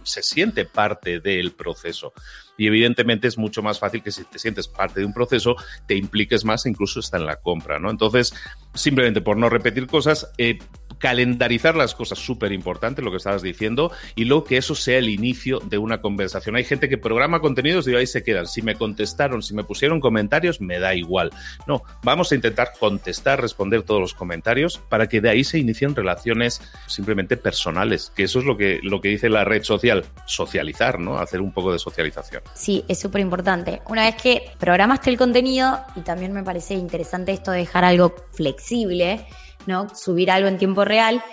se 0.04 0.22
siente 0.22 0.66
parte 0.66 1.20
del 1.20 1.52
proceso. 1.52 2.14
Y 2.58 2.68
evidentemente 2.68 3.28
es 3.28 3.38
mucho 3.38 3.64
más 3.64 3.80
fácil 3.80 4.04
que 4.04 4.12
si 4.12 4.24
te 4.26 4.40
sientes 4.40 4.68
parte 4.68 5.00
de 5.00 5.06
un 5.06 5.14
proceso, 5.14 5.56
te 5.88 5.96
impliques 5.96 6.46
más, 6.46 6.66
incluso 6.66 7.00
está 7.00 7.18
en 7.18 7.26
la 7.26 7.38
compra, 7.38 7.80
¿no? 7.80 7.90
Entonces, 7.90 8.34
simplemente 8.74 9.22
por 9.22 9.38
no 9.38 9.50
repetir 9.50 9.88
cosas, 9.88 10.32
eh, 10.38 10.60
calendarizar 10.98 11.76
las 11.76 11.96
cosas, 11.96 12.20
súper 12.20 12.52
importante 12.52 13.02
lo 13.02 13.12
que 13.12 13.18
estabas 13.18 13.42
diciendo, 13.42 13.92
y 14.16 14.26
luego 14.26 14.44
que 14.44 14.58
eso 14.58 14.76
sea 14.76 14.98
el 14.98 15.10
inicio 15.10 15.60
de 15.60 15.78
una 15.78 16.02
conversación. 16.02 16.56
Hay 16.56 16.64
gente 16.64 16.90
que 16.90 16.98
programa 16.98 17.40
contenidos 17.40 17.88
y 17.88 17.96
ahí 17.96 18.08
se 18.08 18.24
quedan. 18.24 18.48
Si 18.48 18.62
me 18.62 18.76
contestaron, 18.76 19.42
si 19.42 19.54
me 19.54 19.64
pusieron 19.64 20.00
comentarios, 20.00 20.62
me 20.62 20.80
da 20.80 20.96
igual. 20.96 21.32
No, 21.68 21.84
vamos 22.04 22.32
a 22.32 22.36
intentar 22.36 22.74
contestar, 22.80 23.42
responder 23.42 23.84
todos 23.84 24.02
los 24.02 24.14
comentarios 24.14 24.82
para 24.90 25.08
que 25.08 25.22
de 25.22 25.30
ahí 25.30 25.44
se 25.44 25.60
inicien 25.60 25.96
relaciones 25.96 26.62
simplemente 26.88 27.38
personales, 27.38 28.12
que 28.16 28.24
eso 28.24 28.40
es 28.40 28.46
lo 28.46 28.58
que, 28.58 28.80
lo 28.84 29.02
que 29.02 29.10
dice 29.10 29.30
la 29.30 29.44
red 29.44 29.64
social, 29.64 30.06
socializar, 30.26 31.00
¿no? 31.00 31.18
Hacer 31.18 31.42
un 31.42 31.52
poco 31.52 31.72
de 31.72 31.80
socialización. 31.80 32.44
Sí, 32.54 32.84
es 32.88 33.00
súper 33.00 33.22
importante. 33.22 33.82
Una 33.88 34.06
vez 34.06 34.16
que 34.16 34.52
programaste 34.60 35.10
el 35.10 35.18
contenido, 35.18 35.80
y 35.96 36.02
también 36.02 36.34
me 36.34 36.44
parece 36.44 36.74
interesante 36.74 37.32
esto 37.32 37.52
de 37.52 37.60
dejar 37.60 37.84
algo 37.86 38.14
flexible, 38.32 39.26
¿no? 39.66 39.94
Subir 39.96 40.32
algo 40.32 40.48
en 40.48 40.58
tiempo 40.58 40.86
real. 40.86 41.24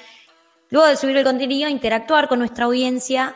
Luego 0.68 0.86
de 0.86 0.96
subir 0.96 1.16
el 1.16 1.24
contenido, 1.24 1.68
interactuar 1.68 2.28
con 2.28 2.38
nuestra 2.38 2.66
audiencia 2.66 3.34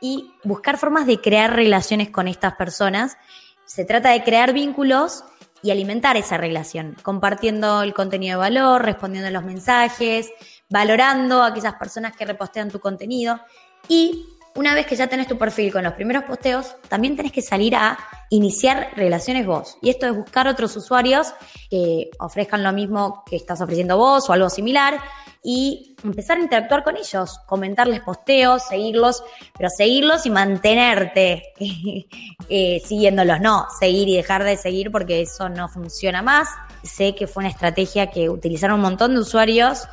y 0.00 0.30
buscar 0.44 0.76
formas 0.76 1.06
de 1.06 1.20
crear 1.20 1.54
relaciones 1.54 2.10
con 2.10 2.28
estas 2.28 2.54
personas. 2.56 3.16
Se 3.64 3.84
trata 3.84 4.10
de 4.10 4.22
crear 4.22 4.52
vínculos 4.52 5.24
y 5.62 5.70
alimentar 5.70 6.18
esa 6.18 6.36
relación, 6.36 6.94
compartiendo 7.02 7.82
el 7.82 7.94
contenido 7.94 8.38
de 8.38 8.50
valor, 8.50 8.84
respondiendo 8.84 9.28
a 9.28 9.30
los 9.30 9.44
mensajes, 9.44 10.30
valorando 10.68 11.42
a 11.42 11.46
aquellas 11.46 11.74
personas 11.76 12.14
que 12.14 12.26
repostean 12.26 12.70
tu 12.70 12.80
contenido 12.80 13.40
y 13.88 14.26
una 14.56 14.74
vez 14.74 14.86
que 14.86 14.94
ya 14.94 15.08
tenés 15.08 15.26
tu 15.26 15.36
perfil 15.36 15.72
con 15.72 15.82
los 15.82 15.94
primeros 15.94 16.24
posteos, 16.24 16.76
también 16.88 17.16
tenés 17.16 17.32
que 17.32 17.42
salir 17.42 17.74
a 17.74 17.98
iniciar 18.30 18.90
relaciones 18.94 19.46
vos. 19.46 19.76
Y 19.82 19.90
esto 19.90 20.06
es 20.06 20.14
buscar 20.14 20.46
otros 20.46 20.76
usuarios 20.76 21.34
que 21.68 22.10
ofrezcan 22.20 22.62
lo 22.62 22.72
mismo 22.72 23.24
que 23.26 23.36
estás 23.36 23.60
ofreciendo 23.60 23.96
vos 23.96 24.28
o 24.30 24.32
algo 24.32 24.48
similar 24.48 25.00
y 25.42 25.94
empezar 26.02 26.38
a 26.38 26.40
interactuar 26.40 26.84
con 26.84 26.96
ellos, 26.96 27.38
comentarles 27.46 28.00
posteos, 28.00 28.62
seguirlos, 28.66 29.22
pero 29.56 29.68
seguirlos 29.68 30.24
y 30.24 30.30
mantenerte 30.30 31.42
eh, 32.48 32.80
siguiéndolos, 32.84 33.40
no 33.40 33.66
seguir 33.78 34.08
y 34.08 34.16
dejar 34.16 34.44
de 34.44 34.56
seguir 34.56 34.90
porque 34.90 35.20
eso 35.20 35.48
no 35.48 35.68
funciona 35.68 36.22
más. 36.22 36.48
Sé 36.82 37.14
que 37.14 37.26
fue 37.26 37.42
una 37.42 37.50
estrategia 37.50 38.10
que 38.10 38.30
utilizaron 38.30 38.76
un 38.76 38.82
montón 38.82 39.14
de 39.14 39.20
usuarios 39.20 39.86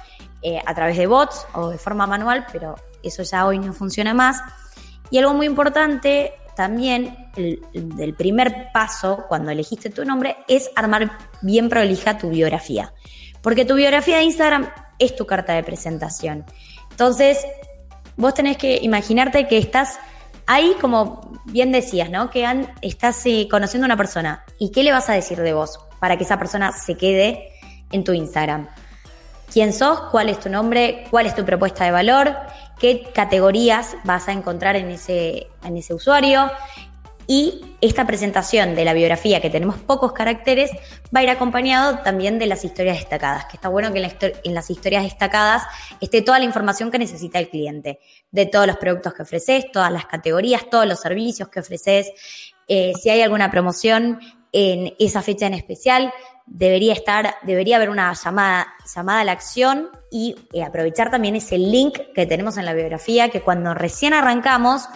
eh, 0.44 0.60
a 0.66 0.74
través 0.74 0.98
de 0.98 1.08
bots 1.08 1.46
o 1.54 1.70
de 1.70 1.78
forma 1.78 2.08
manual, 2.08 2.46
pero 2.52 2.76
eso 3.04 3.24
ya 3.24 3.46
hoy 3.46 3.60
no 3.60 3.74
funciona 3.74 4.14
más. 4.14 4.42
Y 5.10 5.18
algo 5.18 5.34
muy 5.34 5.46
importante 5.46 6.34
también, 6.56 7.32
el, 7.36 8.14
primer 8.18 8.68
paso 8.74 9.26
cuando 9.28 9.52
elegiste 9.52 9.90
tu 9.90 10.06
nombre, 10.06 10.38
es 10.48 10.70
armar 10.76 11.12
bien 11.42 11.70
prolija 11.70 12.18
tu 12.18 12.30
biografía. 12.30 12.94
Porque 13.42 13.66
tu 13.66 13.76
biografía 13.76 14.18
de 14.18 14.24
Instagram 14.24 14.70
es 15.00 15.16
tu 15.16 15.26
carta 15.26 15.54
de 15.54 15.64
presentación. 15.64 16.46
Entonces, 16.92 17.40
vos 18.16 18.34
tenés 18.34 18.58
que 18.58 18.80
imaginarte 18.82 19.48
que 19.48 19.58
estás 19.58 19.98
ahí, 20.46 20.76
como 20.80 21.42
bien 21.46 21.72
decías, 21.72 22.10
¿no? 22.10 22.30
Que 22.30 22.68
estás 22.82 23.26
eh, 23.26 23.48
conociendo 23.50 23.86
a 23.86 23.88
una 23.88 23.98
persona. 23.98 24.44
¿Y 24.60 24.72
qué 24.72 24.84
le 24.84 24.92
vas 24.92 25.10
a 25.10 25.14
decir 25.14 25.40
de 25.42 25.54
vos 25.54 25.80
para 26.00 26.18
que 26.18 26.24
esa 26.24 26.38
persona 26.38 26.72
se 26.72 26.96
quede 26.96 27.50
en 27.92 28.04
tu 28.04 28.14
Instagram? 28.14 28.68
¿Quién 29.52 29.74
sos? 29.74 30.00
¿Cuál 30.12 30.30
es 30.30 30.40
tu 30.40 30.50
nombre? 30.50 31.06
¿Cuál 31.10 31.26
es 31.26 31.36
tu 31.36 31.44
propuesta 31.44 31.84
de 31.86 31.92
valor? 31.92 32.36
Qué 32.82 33.04
categorías 33.14 33.96
vas 34.04 34.28
a 34.28 34.32
encontrar 34.32 34.76
en 34.76 34.90
ese, 34.90 35.48
en 35.64 35.78
ese 35.78 35.94
usuario. 35.94 36.50
Y 37.28 37.62
esta 37.80 38.08
presentación 38.08 38.74
de 38.74 38.84
la 38.84 38.94
biografía, 38.94 39.40
que 39.40 39.52
tenemos 39.52 39.78
pocos 39.78 40.12
caracteres, 40.14 40.72
va 41.16 41.20
a 41.20 41.24
ir 41.24 41.30
acompañado 41.30 42.00
también 42.00 42.40
de 42.40 42.48
las 42.48 42.66
historias 42.66 42.98
destacadas, 42.98 43.46
que 43.46 43.56
está 43.56 43.70
bueno 43.70 43.94
que 43.94 44.00
en, 44.44 44.54
las 44.56 44.70
historias 44.70 45.04
destacadas 45.04 45.64
esté 46.02 46.24
toda 46.24 46.40
la 46.40 46.46
información 46.46 46.90
que 46.90 46.98
necesita 46.98 47.38
el 47.38 47.50
cliente, 47.50 48.00
de 48.32 48.48
todos 48.48 48.66
los 48.66 48.78
productos 48.78 49.14
que 49.14 49.22
ofreces, 49.22 49.72
todas 49.72 49.92
las 49.92 50.08
categorías, 50.08 50.68
todos 50.70 50.88
los 50.88 51.00
servicios 51.00 51.48
que 51.50 51.60
ofreces, 51.60 52.12
eh, 52.68 52.94
si 53.00 53.12
hay 53.12 53.22
alguna 53.22 53.52
promoción 53.52 54.20
en 54.52 54.94
esa 55.00 55.22
fecha 55.22 55.46
en 55.46 55.54
especial, 55.54 56.12
debería 56.46 56.94
estar, 56.94 57.36
debería 57.44 57.78
haber 57.78 57.90
una 57.90 58.14
llamada, 58.14 58.68
llamada 58.94 59.22
a 59.22 59.24
la 59.24 59.32
acción 59.32 59.90
y 60.12 60.36
eh, 60.54 60.64
aprovechar 60.64 61.10
también 61.10 61.36
ese 61.36 61.58
link 61.58 61.98
que 62.14 62.26
tenemos 62.26 62.58
en 62.58 62.66
la 62.66 62.74
biografía, 62.74 63.30
que 63.30 63.42
cuando 63.42 63.74
recién 63.74 64.14
arrancamos 64.14 64.88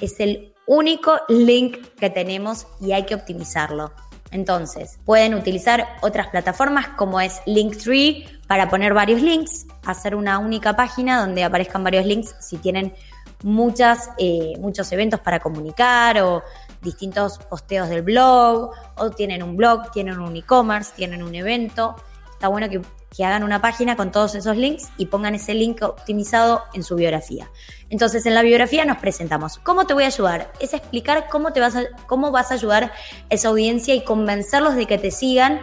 es 0.00 0.18
el 0.20 0.54
único 0.66 1.20
link 1.28 1.78
que 1.98 2.10
tenemos 2.10 2.66
y 2.80 2.92
hay 2.92 3.04
que 3.04 3.14
optimizarlo. 3.14 3.92
Entonces, 4.30 4.98
pueden 5.04 5.34
utilizar 5.34 5.86
otras 6.00 6.28
plataformas 6.28 6.88
como 6.88 7.20
es 7.20 7.42
Linktree 7.44 8.26
para 8.46 8.70
poner 8.70 8.94
varios 8.94 9.20
links, 9.20 9.66
hacer 9.84 10.14
una 10.14 10.38
única 10.38 10.74
página 10.74 11.20
donde 11.20 11.44
aparezcan 11.44 11.84
varios 11.84 12.06
links 12.06 12.34
si 12.40 12.56
tienen 12.56 12.94
muchas, 13.42 14.10
eh, 14.18 14.54
muchos 14.58 14.90
eventos 14.92 15.20
para 15.20 15.40
comunicar 15.40 16.22
o 16.22 16.42
distintos 16.82 17.38
posteos 17.38 17.88
del 17.88 18.02
blog, 18.02 18.72
o 18.96 19.10
tienen 19.10 19.42
un 19.42 19.56
blog, 19.56 19.90
tienen 19.92 20.18
un 20.18 20.36
e-commerce, 20.36 20.92
tienen 20.96 21.22
un 21.22 21.34
evento. 21.34 21.96
Está 22.32 22.48
bueno 22.48 22.68
que, 22.68 22.82
hagan 23.22 23.44
una 23.44 23.60
página 23.60 23.94
con 23.94 24.10
todos 24.10 24.34
esos 24.34 24.56
links 24.56 24.88
y 24.96 25.06
pongan 25.06 25.34
ese 25.34 25.54
link 25.54 25.82
optimizado 25.82 26.62
en 26.72 26.82
su 26.82 26.96
biografía. 26.96 27.50
Entonces, 27.90 28.24
en 28.26 28.34
la 28.34 28.42
biografía 28.42 28.84
nos 28.84 28.96
presentamos. 28.96 29.58
¿Cómo 29.58 29.86
te 29.86 29.94
voy 29.94 30.04
a 30.04 30.06
ayudar? 30.06 30.50
Es 30.60 30.72
explicar 30.72 31.28
cómo, 31.30 31.52
te 31.52 31.60
vas, 31.60 31.76
a, 31.76 31.82
cómo 32.06 32.30
vas 32.30 32.50
a 32.50 32.54
ayudar 32.54 32.84
a 32.84 32.92
esa 33.28 33.48
audiencia 33.48 33.94
y 33.94 34.02
convencerlos 34.02 34.74
de 34.74 34.86
que 34.86 34.98
te 34.98 35.10
sigan. 35.10 35.60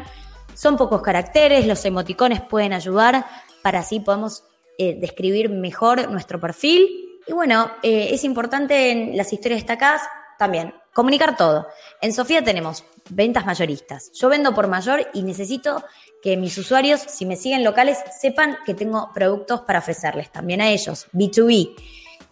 Son 0.54 0.78
pocos 0.78 1.02
caracteres, 1.02 1.66
los 1.66 1.84
emoticones 1.86 2.42
pueden 2.42 2.72
ayudar 2.72 3.26
para 3.62 3.80
así 3.80 4.00
podemos 4.00 4.44
eh, 4.78 4.98
describir 5.00 5.50
mejor 5.50 6.10
nuestro 6.10 6.40
perfil. 6.40 7.20
Y 7.28 7.34
bueno, 7.34 7.72
eh, 7.84 8.10
es 8.12 8.24
importante 8.24 8.92
en 8.92 9.18
las 9.18 9.34
historias 9.34 9.62
destacadas 9.62 10.02
también 10.40 10.74
comunicar 10.94 11.36
todo. 11.36 11.68
En 12.02 12.14
Sofía 12.14 12.44
tenemos 12.44 12.86
ventas 13.10 13.46
mayoristas. 13.46 14.12
Yo 14.14 14.30
vendo 14.30 14.56
por 14.56 14.68
mayor 14.68 15.10
y 15.14 15.22
necesito 15.22 15.84
que 16.24 16.38
mis 16.38 16.58
usuarios, 16.58 17.02
si 17.02 17.26
me 17.26 17.36
siguen 17.36 17.64
locales, 17.64 18.00
sepan 18.20 18.58
que 18.66 18.74
tengo 18.74 19.12
productos 19.14 19.62
para 19.62 19.80
ofrecerles 19.80 20.32
también 20.32 20.62
a 20.62 20.70
ellos. 20.70 21.08
B2B, 21.14 21.76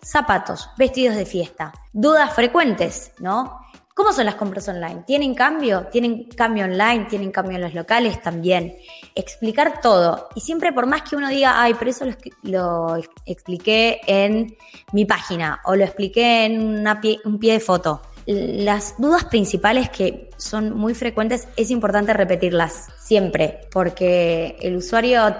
zapatos, 0.01 0.69
vestidos 0.77 1.17
de 1.17 1.25
fiesta, 1.25 1.73
dudas 1.91 2.33
frecuentes, 2.33 3.11
¿no? 3.19 3.59
¿Cómo 3.97 4.13
son 4.13 4.27
las 4.27 4.35
compras 4.35 4.69
online? 4.69 5.05
¿Tienen 5.07 5.33
cambio? 5.33 5.87
¿Tienen 5.91 6.25
cambio 6.25 6.65
online? 6.65 7.05
¿Tienen 7.05 7.31
cambio 7.31 7.55
en 7.55 7.63
los 7.63 7.73
locales? 7.73 8.21
También. 8.21 8.77
Explicar 9.15 9.81
todo. 9.81 10.29
Y 10.35 10.41
siempre 10.41 10.71
por 10.71 10.85
más 10.85 11.01
que 11.01 11.15
uno 11.15 11.27
diga, 11.29 11.59
ay, 11.59 11.73
pero 11.79 11.89
eso 11.89 12.05
lo, 12.43 12.95
expliqué 13.25 13.99
en 14.05 14.55
mi 14.91 15.05
página 15.05 15.61
o 15.65 15.75
lo 15.75 15.83
expliqué 15.83 16.45
en 16.45 16.87
un 17.25 17.39
pie 17.39 17.53
de 17.53 17.59
foto. 17.59 18.03
Las 18.27 18.93
dudas 18.99 19.25
principales 19.25 19.89
que 19.89 20.29
son 20.37 20.77
muy 20.77 20.93
frecuentes 20.93 21.47
es 21.57 21.71
importante 21.71 22.13
repetirlas 22.13 22.89
siempre, 22.99 23.61
porque 23.71 24.57
el 24.61 24.75
usuario 24.75 25.35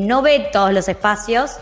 no 0.00 0.20
ve 0.20 0.48
todos 0.52 0.72
los 0.72 0.88
espacios 0.88 1.58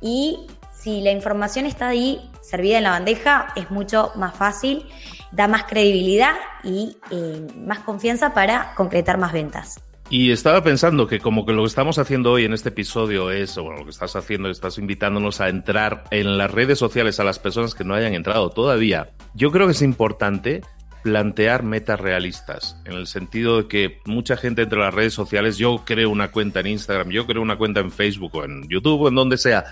y 0.00 0.46
si 0.72 1.02
la 1.02 1.10
información 1.10 1.66
está 1.66 1.88
ahí 1.88 2.29
servida 2.50 2.78
en 2.78 2.84
la 2.84 2.90
bandeja 2.90 3.52
es 3.56 3.70
mucho 3.70 4.12
más 4.16 4.34
fácil 4.34 4.86
da 5.32 5.48
más 5.48 5.64
credibilidad 5.64 6.34
y 6.64 6.96
eh, 7.10 7.46
más 7.56 7.80
confianza 7.80 8.34
para 8.34 8.74
concretar 8.74 9.18
más 9.18 9.32
ventas. 9.32 9.80
Y 10.08 10.32
estaba 10.32 10.64
pensando 10.64 11.06
que 11.06 11.20
como 11.20 11.46
que 11.46 11.52
lo 11.52 11.62
que 11.62 11.68
estamos 11.68 11.98
haciendo 11.98 12.32
hoy 12.32 12.44
en 12.44 12.52
este 12.52 12.70
episodio 12.70 13.30
es, 13.30 13.56
o 13.56 13.70
lo 13.70 13.84
que 13.84 13.90
estás 13.90 14.16
haciendo, 14.16 14.50
estás 14.50 14.76
invitándonos 14.76 15.40
a 15.40 15.48
entrar 15.48 16.04
en 16.10 16.36
las 16.36 16.50
redes 16.50 16.80
sociales 16.80 17.20
a 17.20 17.24
las 17.24 17.38
personas 17.38 17.76
que 17.76 17.84
no 17.84 17.94
hayan 17.94 18.14
entrado 18.14 18.50
todavía. 18.50 19.10
Yo 19.34 19.52
creo 19.52 19.66
que 19.66 19.72
es 19.72 19.82
importante 19.82 20.62
plantear 21.04 21.62
metas 21.62 21.98
realistas, 21.98 22.76
en 22.84 22.92
el 22.92 23.06
sentido 23.06 23.62
de 23.62 23.68
que 23.68 24.00
mucha 24.04 24.36
gente 24.36 24.62
entre 24.62 24.80
las 24.80 24.92
redes 24.92 25.14
sociales, 25.14 25.56
yo 25.56 25.82
creo 25.86 26.10
una 26.10 26.30
cuenta 26.30 26.60
en 26.60 26.66
Instagram, 26.66 27.10
yo 27.10 27.26
creo 27.26 27.40
una 27.40 27.56
cuenta 27.56 27.80
en 27.80 27.90
Facebook 27.90 28.34
o 28.34 28.44
en 28.44 28.68
YouTube 28.68 29.02
o 29.02 29.08
en 29.08 29.14
donde 29.14 29.38
sea, 29.38 29.64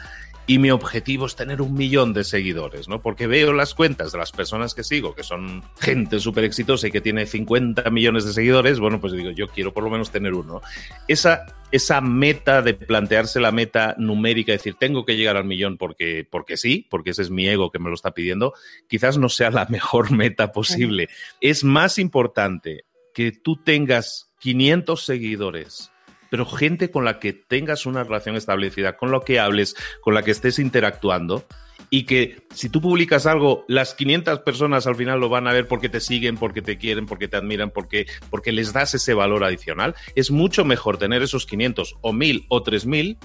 y 0.48 0.58
mi 0.58 0.70
objetivo 0.70 1.26
es 1.26 1.36
tener 1.36 1.60
un 1.60 1.74
millón 1.74 2.14
de 2.14 2.24
seguidores, 2.24 2.88
¿no? 2.88 3.02
Porque 3.02 3.26
veo 3.26 3.52
las 3.52 3.74
cuentas 3.74 4.12
de 4.12 4.18
las 4.18 4.32
personas 4.32 4.74
que 4.74 4.82
sigo, 4.82 5.14
que 5.14 5.22
son 5.22 5.62
gente 5.78 6.18
súper 6.20 6.44
exitosa 6.44 6.88
y 6.88 6.90
que 6.90 7.02
tiene 7.02 7.26
50 7.26 7.90
millones 7.90 8.24
de 8.24 8.32
seguidores, 8.32 8.80
bueno, 8.80 8.98
pues 8.98 9.12
digo, 9.12 9.30
yo 9.30 9.46
quiero 9.48 9.74
por 9.74 9.84
lo 9.84 9.90
menos 9.90 10.10
tener 10.10 10.32
uno. 10.32 10.62
Esa, 11.06 11.44
esa 11.70 12.00
meta 12.00 12.62
de 12.62 12.72
plantearse 12.72 13.40
la 13.40 13.52
meta 13.52 13.94
numérica, 13.98 14.52
decir, 14.52 14.74
tengo 14.78 15.04
que 15.04 15.18
llegar 15.18 15.36
al 15.36 15.44
millón 15.44 15.76
porque, 15.76 16.26
porque 16.28 16.56
sí, 16.56 16.86
porque 16.88 17.10
ese 17.10 17.20
es 17.20 17.30
mi 17.30 17.46
ego 17.46 17.70
que 17.70 17.78
me 17.78 17.90
lo 17.90 17.94
está 17.94 18.12
pidiendo, 18.12 18.54
quizás 18.88 19.18
no 19.18 19.28
sea 19.28 19.50
la 19.50 19.66
mejor 19.68 20.12
meta 20.12 20.50
posible. 20.50 21.10
Es 21.42 21.62
más 21.62 21.98
importante 21.98 22.86
que 23.12 23.32
tú 23.32 23.62
tengas 23.62 24.32
500 24.40 25.04
seguidores 25.04 25.92
pero 26.30 26.46
gente 26.46 26.90
con 26.90 27.04
la 27.04 27.18
que 27.18 27.32
tengas 27.32 27.86
una 27.86 28.04
relación 28.04 28.36
establecida, 28.36 28.96
con 28.96 29.10
lo 29.10 29.22
que 29.22 29.40
hables, 29.40 29.76
con 30.00 30.14
la 30.14 30.22
que 30.22 30.30
estés 30.30 30.58
interactuando 30.58 31.44
y 31.90 32.04
que 32.04 32.42
si 32.52 32.68
tú 32.68 32.80
publicas 32.80 33.26
algo, 33.26 33.64
las 33.68 33.94
500 33.94 34.40
personas 34.40 34.86
al 34.86 34.96
final 34.96 35.20
lo 35.20 35.28
van 35.28 35.46
a 35.46 35.52
ver 35.52 35.66
porque 35.66 35.88
te 35.88 36.00
siguen, 36.00 36.36
porque 36.36 36.62
te 36.62 36.76
quieren, 36.76 37.06
porque 37.06 37.28
te 37.28 37.36
admiran, 37.36 37.70
porque, 37.70 38.06
porque 38.30 38.52
les 38.52 38.72
das 38.72 38.94
ese 38.94 39.14
valor 39.14 39.44
adicional. 39.44 39.94
Es 40.14 40.30
mucho 40.30 40.64
mejor 40.64 40.98
tener 40.98 41.22
esos 41.22 41.46
500 41.46 41.96
o 42.00 42.12
1000 42.12 42.46
o 42.48 42.62
3000 42.62 43.18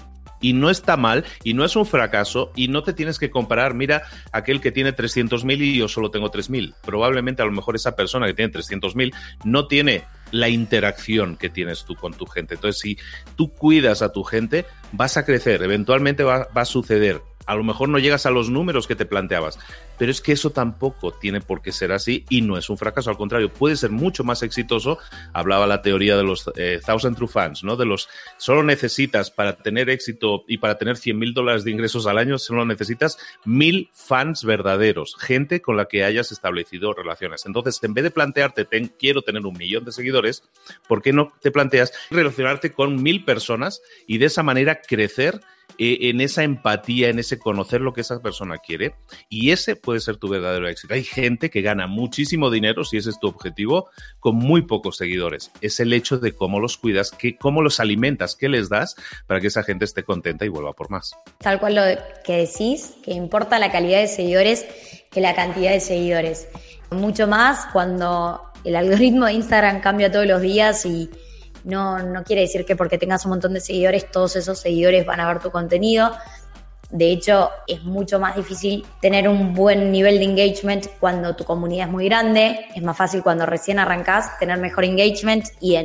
y 0.44 0.52
no 0.52 0.68
está 0.68 0.98
mal 0.98 1.24
y 1.42 1.54
no 1.54 1.64
es 1.64 1.74
un 1.74 1.86
fracaso 1.86 2.52
y 2.54 2.68
no 2.68 2.82
te 2.82 2.92
tienes 2.92 3.18
que 3.18 3.30
comparar, 3.30 3.72
mira, 3.72 4.02
aquel 4.30 4.60
que 4.60 4.72
tiene 4.72 4.94
300.000 4.94 5.58
y 5.62 5.78
yo 5.78 5.88
solo 5.88 6.10
tengo 6.10 6.30
3.000. 6.30 6.74
Probablemente 6.84 7.40
a 7.40 7.46
lo 7.46 7.52
mejor 7.52 7.76
esa 7.76 7.96
persona 7.96 8.26
que 8.26 8.34
tiene 8.34 8.52
300.000 8.52 9.14
no 9.44 9.66
tiene 9.66 10.04
la 10.32 10.50
interacción 10.50 11.36
que 11.38 11.48
tienes 11.48 11.86
tú 11.86 11.94
con 11.94 12.12
tu 12.12 12.26
gente. 12.26 12.56
Entonces, 12.56 12.78
si 12.78 12.98
tú 13.36 13.54
cuidas 13.54 14.02
a 14.02 14.12
tu 14.12 14.22
gente, 14.22 14.66
vas 14.92 15.16
a 15.16 15.24
crecer, 15.24 15.62
eventualmente 15.62 16.24
va, 16.24 16.48
va 16.54 16.62
a 16.62 16.66
suceder 16.66 17.22
a 17.46 17.54
lo 17.54 17.64
mejor 17.64 17.88
no 17.88 17.98
llegas 17.98 18.26
a 18.26 18.30
los 18.30 18.50
números 18.50 18.86
que 18.86 18.96
te 18.96 19.06
planteabas, 19.06 19.58
pero 19.98 20.10
es 20.10 20.20
que 20.20 20.32
eso 20.32 20.50
tampoco 20.50 21.12
tiene 21.12 21.40
por 21.40 21.62
qué 21.62 21.72
ser 21.72 21.92
así 21.92 22.24
y 22.28 22.42
no 22.42 22.56
es 22.58 22.70
un 22.70 22.78
fracaso, 22.78 23.10
al 23.10 23.16
contrario, 23.16 23.52
puede 23.52 23.76
ser 23.76 23.90
mucho 23.90 24.24
más 24.24 24.42
exitoso. 24.42 24.98
Hablaba 25.32 25.66
la 25.66 25.82
teoría 25.82 26.16
de 26.16 26.24
los 26.24 26.50
eh, 26.56 26.80
thousand 26.84 27.16
true 27.16 27.28
fans, 27.28 27.64
¿no? 27.64 27.76
De 27.76 27.86
los 27.86 28.08
solo 28.36 28.62
necesitas 28.62 29.30
para 29.30 29.56
tener 29.56 29.90
éxito 29.90 30.44
y 30.48 30.58
para 30.58 30.78
tener 30.78 30.96
100 30.96 31.18
mil 31.18 31.34
dólares 31.34 31.64
de 31.64 31.70
ingresos 31.70 32.06
al 32.06 32.18
año, 32.18 32.38
solo 32.38 32.64
necesitas 32.64 33.18
mil 33.44 33.90
fans 33.92 34.44
verdaderos, 34.44 35.16
gente 35.18 35.60
con 35.60 35.76
la 35.76 35.86
que 35.86 36.04
hayas 36.04 36.32
establecido 36.32 36.92
relaciones. 36.92 37.46
Entonces, 37.46 37.82
en 37.82 37.94
vez 37.94 38.04
de 38.04 38.10
plantearte, 38.10 38.66
quiero 38.98 39.22
tener 39.22 39.44
un 39.46 39.56
millón 39.56 39.84
de 39.84 39.92
seguidores, 39.92 40.42
¿por 40.88 41.02
qué 41.02 41.12
no 41.12 41.32
te 41.40 41.50
planteas 41.50 41.92
relacionarte 42.10 42.72
con 42.72 43.02
mil 43.02 43.24
personas 43.24 43.82
y 44.06 44.18
de 44.18 44.26
esa 44.26 44.42
manera 44.42 44.80
crecer 44.80 45.40
eh, 45.78 46.10
en 46.10 46.20
esa 46.20 46.42
empatía, 46.42 47.08
en 47.08 47.18
ese 47.18 47.38
conocer 47.38 47.80
lo 47.80 47.92
que 47.92 48.02
esa 48.02 48.20
persona 48.20 48.58
quiere. 48.58 48.94
Y 49.28 49.50
ese 49.50 49.76
puede 49.76 50.00
ser 50.00 50.16
tu 50.16 50.28
verdadero 50.28 50.68
éxito. 50.68 50.94
Hay 50.94 51.04
gente 51.04 51.50
que 51.50 51.62
gana 51.62 51.86
muchísimo 51.86 52.50
dinero, 52.50 52.84
si 52.84 52.96
ese 52.96 53.10
es 53.10 53.18
tu 53.18 53.28
objetivo, 53.28 53.90
con 54.20 54.36
muy 54.36 54.62
pocos 54.62 54.96
seguidores. 54.96 55.50
Es 55.60 55.80
el 55.80 55.92
hecho 55.92 56.18
de 56.18 56.32
cómo 56.32 56.60
los 56.60 56.78
cuidas, 56.78 57.10
que, 57.10 57.36
cómo 57.36 57.62
los 57.62 57.80
alimentas, 57.80 58.36
qué 58.36 58.48
les 58.48 58.68
das 58.68 58.96
para 59.26 59.40
que 59.40 59.48
esa 59.48 59.62
gente 59.62 59.84
esté 59.84 60.04
contenta 60.04 60.44
y 60.44 60.48
vuelva 60.48 60.72
por 60.72 60.90
más. 60.90 61.12
Tal 61.38 61.58
cual 61.58 61.74
lo 61.74 61.82
que 62.24 62.36
decís, 62.36 62.94
que 63.02 63.12
importa 63.12 63.58
la 63.58 63.72
calidad 63.72 64.00
de 64.00 64.08
seguidores 64.08 64.66
que 65.10 65.20
la 65.20 65.34
cantidad 65.34 65.70
de 65.70 65.80
seguidores. 65.80 66.48
Mucho 66.90 67.26
más 67.26 67.66
cuando 67.72 68.40
el 68.64 68.76
algoritmo 68.76 69.26
de 69.26 69.34
Instagram 69.34 69.80
cambia 69.80 70.10
todos 70.10 70.26
los 70.26 70.42
días 70.42 70.84
y 70.86 71.08
no, 71.64 71.98
no 71.98 72.22
quiere 72.24 72.42
decir 72.42 72.64
que 72.64 72.76
porque 72.76 72.98
tengas 72.98 73.24
un 73.24 73.30
montón 73.30 73.54
de 73.54 73.60
seguidores, 73.60 74.10
todos 74.10 74.36
esos 74.36 74.58
seguidores 74.58 75.04
van 75.04 75.20
a 75.20 75.26
ver 75.26 75.40
tu 75.40 75.50
contenido. 75.50 76.12
De 76.90 77.10
hecho, 77.10 77.50
es 77.66 77.82
mucho 77.82 78.20
más 78.20 78.36
difícil 78.36 78.86
tener 79.00 79.28
un 79.28 79.52
buen 79.52 79.90
nivel 79.90 80.18
de 80.18 80.24
engagement 80.24 80.86
cuando 81.00 81.34
tu 81.34 81.44
comunidad 81.44 81.86
es 81.86 81.92
muy 81.92 82.04
grande. 82.04 82.66
Es 82.74 82.82
más 82.82 82.96
fácil 82.96 83.22
cuando 83.22 83.46
recién 83.46 83.78
arrancas 83.78 84.38
tener 84.38 84.58
mejor 84.58 84.84
engagement 84.84 85.44
y, 85.60 85.76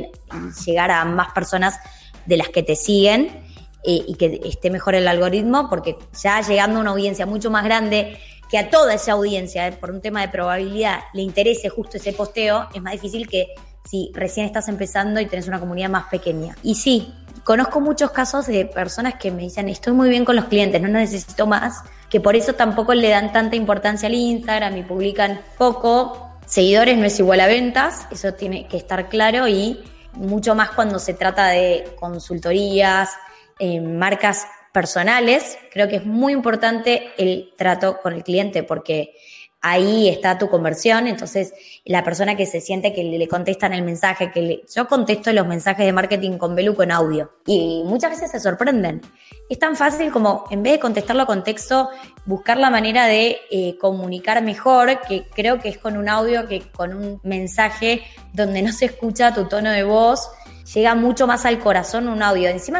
llegar 0.64 0.90
a 0.90 1.04
más 1.04 1.32
personas 1.32 1.80
de 2.26 2.36
las 2.36 2.50
que 2.50 2.62
te 2.62 2.76
siguen 2.76 3.42
eh, 3.82 4.04
y 4.06 4.14
que 4.14 4.40
esté 4.44 4.70
mejor 4.70 4.94
el 4.94 5.08
algoritmo, 5.08 5.68
porque 5.68 5.96
ya 6.22 6.42
llegando 6.42 6.78
a 6.78 6.82
una 6.82 6.90
audiencia 6.90 7.26
mucho 7.26 7.50
más 7.50 7.64
grande, 7.64 8.18
que 8.48 8.58
a 8.58 8.68
toda 8.68 8.94
esa 8.94 9.12
audiencia, 9.12 9.66
eh, 9.66 9.72
por 9.72 9.90
un 9.90 10.00
tema 10.00 10.20
de 10.20 10.28
probabilidad, 10.28 11.00
le 11.14 11.22
interese 11.22 11.70
justo 11.70 11.96
ese 11.96 12.12
posteo, 12.12 12.68
es 12.74 12.82
más 12.82 12.92
difícil 12.92 13.26
que 13.26 13.48
si 13.84 14.10
recién 14.14 14.46
estás 14.46 14.68
empezando 14.68 15.20
y 15.20 15.26
tenés 15.26 15.48
una 15.48 15.60
comunidad 15.60 15.90
más 15.90 16.04
pequeña. 16.08 16.56
Y 16.62 16.74
sí, 16.74 17.14
conozco 17.44 17.80
muchos 17.80 18.10
casos 18.10 18.46
de 18.46 18.66
personas 18.66 19.14
que 19.14 19.30
me 19.30 19.42
dicen, 19.42 19.68
estoy 19.68 19.92
muy 19.92 20.08
bien 20.08 20.24
con 20.24 20.36
los 20.36 20.46
clientes, 20.46 20.80
no 20.80 20.88
necesito 20.88 21.46
más, 21.46 21.82
que 22.08 22.20
por 22.20 22.36
eso 22.36 22.54
tampoco 22.54 22.94
le 22.94 23.08
dan 23.08 23.32
tanta 23.32 23.56
importancia 23.56 24.08
al 24.08 24.14
Instagram 24.14 24.76
y 24.76 24.82
publican 24.82 25.40
poco. 25.56 26.28
Seguidores 26.46 26.98
no 26.98 27.04
es 27.04 27.18
igual 27.18 27.40
a 27.40 27.46
ventas, 27.46 28.06
eso 28.10 28.34
tiene 28.34 28.66
que 28.66 28.76
estar 28.76 29.08
claro 29.08 29.46
y 29.46 29.82
mucho 30.12 30.54
más 30.54 30.70
cuando 30.70 30.98
se 30.98 31.14
trata 31.14 31.48
de 31.48 31.94
consultorías, 31.98 33.10
eh, 33.58 33.80
marcas 33.80 34.46
personales, 34.72 35.58
creo 35.70 35.88
que 35.88 35.96
es 35.96 36.06
muy 36.06 36.32
importante 36.32 37.10
el 37.18 37.52
trato 37.56 38.00
con 38.00 38.12
el 38.14 38.24
cliente 38.24 38.62
porque 38.62 39.14
ahí 39.60 40.08
está 40.08 40.38
tu 40.38 40.48
conversión. 40.48 41.06
Entonces, 41.06 41.52
la 41.90 42.04
persona 42.04 42.36
que 42.36 42.46
se 42.46 42.60
siente 42.60 42.92
que 42.92 43.02
le 43.02 43.26
contestan 43.26 43.72
el 43.72 43.82
mensaje, 43.82 44.30
que 44.30 44.62
yo 44.72 44.86
contesto 44.86 45.32
los 45.32 45.44
mensajes 45.44 45.84
de 45.84 45.92
marketing 45.92 46.38
con 46.38 46.54
Belu 46.54 46.76
con 46.76 46.92
audio 46.92 47.32
y 47.46 47.82
muchas 47.84 48.12
veces 48.12 48.30
se 48.30 48.38
sorprenden. 48.38 49.00
Es 49.48 49.58
tan 49.58 49.74
fácil 49.74 50.12
como, 50.12 50.44
en 50.52 50.62
vez 50.62 50.74
de 50.74 50.78
contestarlo 50.78 51.26
con 51.26 51.42
texto, 51.42 51.88
buscar 52.26 52.58
la 52.58 52.70
manera 52.70 53.06
de 53.06 53.38
eh, 53.50 53.76
comunicar 53.80 54.40
mejor, 54.40 55.00
que 55.00 55.24
creo 55.34 55.58
que 55.58 55.68
es 55.68 55.78
con 55.78 55.96
un 55.96 56.08
audio 56.08 56.46
que 56.46 56.60
con 56.60 56.94
un 56.94 57.20
mensaje 57.24 58.02
donde 58.32 58.62
no 58.62 58.70
se 58.70 58.84
escucha 58.84 59.34
tu 59.34 59.48
tono 59.48 59.72
de 59.72 59.82
voz. 59.82 60.30
Llega 60.72 60.94
mucho 60.94 61.26
más 61.26 61.44
al 61.44 61.58
corazón 61.58 62.06
un 62.06 62.22
audio. 62.22 62.50
Encima 62.50 62.78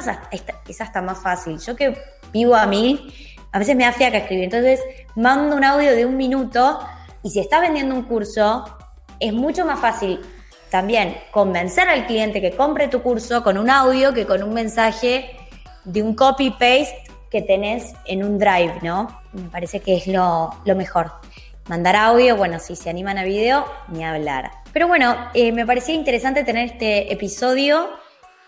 es 0.68 0.80
hasta 0.80 1.02
más 1.02 1.20
fácil. 1.20 1.58
Yo 1.58 1.74
que 1.74 2.00
vivo 2.32 2.54
a 2.54 2.64
mil, 2.66 3.12
a 3.50 3.58
veces 3.58 3.74
me 3.74 3.82
da 3.82 3.92
que 3.92 4.06
escribir. 4.06 4.44
Entonces, 4.44 4.78
mando 5.16 5.56
un 5.56 5.64
audio 5.64 5.96
de 5.96 6.06
un 6.06 6.16
minuto 6.16 6.78
y 7.24 7.30
si 7.30 7.40
estás 7.40 7.60
vendiendo 7.60 7.96
un 7.96 8.04
curso, 8.04 8.64
es 9.20 9.32
mucho 9.32 9.64
más 9.64 9.78
fácil 9.78 10.18
también 10.70 11.16
convencer 11.30 11.88
al 11.88 12.06
cliente 12.06 12.40
que 12.40 12.52
compre 12.52 12.88
tu 12.88 13.02
curso 13.02 13.42
con 13.42 13.58
un 13.58 13.70
audio 13.70 14.14
que 14.14 14.26
con 14.26 14.42
un 14.42 14.54
mensaje 14.54 15.36
de 15.84 16.02
un 16.02 16.14
copy-paste 16.14 17.04
que 17.30 17.42
tenés 17.42 17.92
en 18.06 18.24
un 18.24 18.38
drive, 18.38 18.74
¿no? 18.82 19.20
Me 19.32 19.48
parece 19.48 19.80
que 19.80 19.96
es 19.96 20.06
lo, 20.06 20.52
mejor. 20.64 21.12
Mandar 21.68 21.94
audio, 21.94 22.36
bueno, 22.36 22.58
si 22.58 22.74
se 22.74 22.90
animan 22.90 23.18
a 23.18 23.24
video, 23.24 23.64
ni 23.88 24.04
hablar. 24.04 24.50
Pero 24.72 24.88
bueno, 24.88 25.16
eh, 25.34 25.52
me 25.52 25.66
parecía 25.66 25.94
interesante 25.94 26.42
tener 26.42 26.66
este 26.66 27.12
episodio 27.12 27.88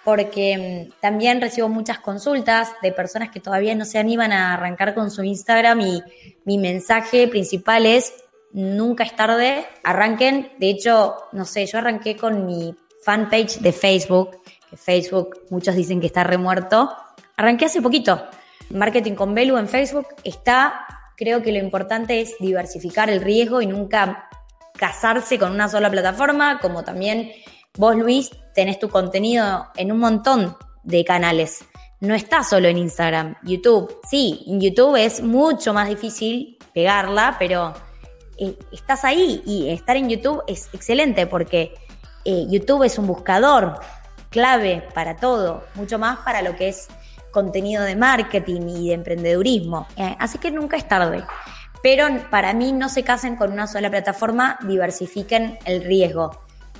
porque 0.04 0.88
mm, 0.90 1.00
también 1.00 1.40
recibo 1.40 1.68
muchas 1.68 2.00
consultas 2.00 2.70
de 2.82 2.92
personas 2.92 3.30
que 3.30 3.40
todavía 3.40 3.74
no 3.74 3.84
se 3.84 3.98
animan 3.98 4.32
a 4.32 4.54
arrancar 4.54 4.94
con 4.94 5.10
su 5.10 5.22
Instagram 5.22 5.80
y 5.80 6.02
mi 6.44 6.58
mensaje 6.58 7.28
principal 7.28 7.86
es 7.86 8.12
nunca 8.52 9.04
es 9.04 9.16
tarde, 9.16 9.66
arranquen, 9.82 10.52
de 10.58 10.70
hecho, 10.70 11.16
no 11.32 11.44
sé, 11.44 11.66
yo 11.66 11.78
arranqué 11.78 12.16
con 12.16 12.46
mi 12.46 12.74
fanpage 13.02 13.58
de 13.58 13.72
Facebook, 13.72 14.42
que 14.68 14.76
Facebook 14.76 15.40
muchos 15.50 15.74
dicen 15.74 16.00
que 16.00 16.06
está 16.06 16.24
remuerto, 16.24 16.94
arranqué 17.36 17.66
hace 17.66 17.82
poquito. 17.82 18.22
Marketing 18.70 19.14
con 19.14 19.34
Belu 19.34 19.56
en 19.58 19.68
Facebook 19.68 20.06
está, 20.24 20.86
creo 21.16 21.42
que 21.42 21.52
lo 21.52 21.58
importante 21.58 22.20
es 22.20 22.36
diversificar 22.38 23.10
el 23.10 23.20
riesgo 23.20 23.60
y 23.60 23.66
nunca 23.66 24.28
casarse 24.76 25.38
con 25.38 25.52
una 25.52 25.68
sola 25.68 25.90
plataforma, 25.90 26.58
como 26.60 26.84
también 26.84 27.32
vos, 27.76 27.96
Luis, 27.96 28.30
tenés 28.54 28.78
tu 28.78 28.88
contenido 28.88 29.66
en 29.76 29.92
un 29.92 29.98
montón 29.98 30.56
de 30.82 31.04
canales. 31.04 31.64
No 32.00 32.14
está 32.14 32.42
solo 32.42 32.68
en 32.68 32.78
Instagram, 32.78 33.36
YouTube. 33.44 34.00
Sí, 34.10 34.44
en 34.48 34.60
YouTube 34.60 34.96
es 34.96 35.22
mucho 35.22 35.72
más 35.72 35.88
difícil 35.88 36.58
pegarla, 36.74 37.36
pero 37.38 37.74
eh, 38.38 38.56
estás 38.72 39.04
ahí 39.04 39.42
y 39.44 39.70
estar 39.70 39.96
en 39.96 40.08
YouTube 40.08 40.42
es 40.46 40.68
excelente 40.72 41.26
porque 41.26 41.74
eh, 42.24 42.46
YouTube 42.48 42.84
es 42.84 42.98
un 42.98 43.06
buscador 43.06 43.80
clave 44.30 44.86
para 44.94 45.16
todo, 45.16 45.64
mucho 45.74 45.98
más 45.98 46.18
para 46.20 46.42
lo 46.42 46.56
que 46.56 46.68
es 46.68 46.88
contenido 47.30 47.82
de 47.82 47.96
marketing 47.96 48.68
y 48.68 48.88
de 48.88 48.94
emprendedurismo. 48.94 49.86
Eh, 49.96 50.16
así 50.18 50.38
que 50.38 50.50
nunca 50.50 50.76
es 50.76 50.86
tarde. 50.86 51.24
Pero 51.82 52.06
para 52.30 52.52
mí 52.52 52.72
no 52.72 52.88
se 52.88 53.02
casen 53.02 53.36
con 53.36 53.52
una 53.52 53.66
sola 53.66 53.90
plataforma, 53.90 54.58
diversifiquen 54.62 55.58
el 55.64 55.82
riesgo. 55.82 56.30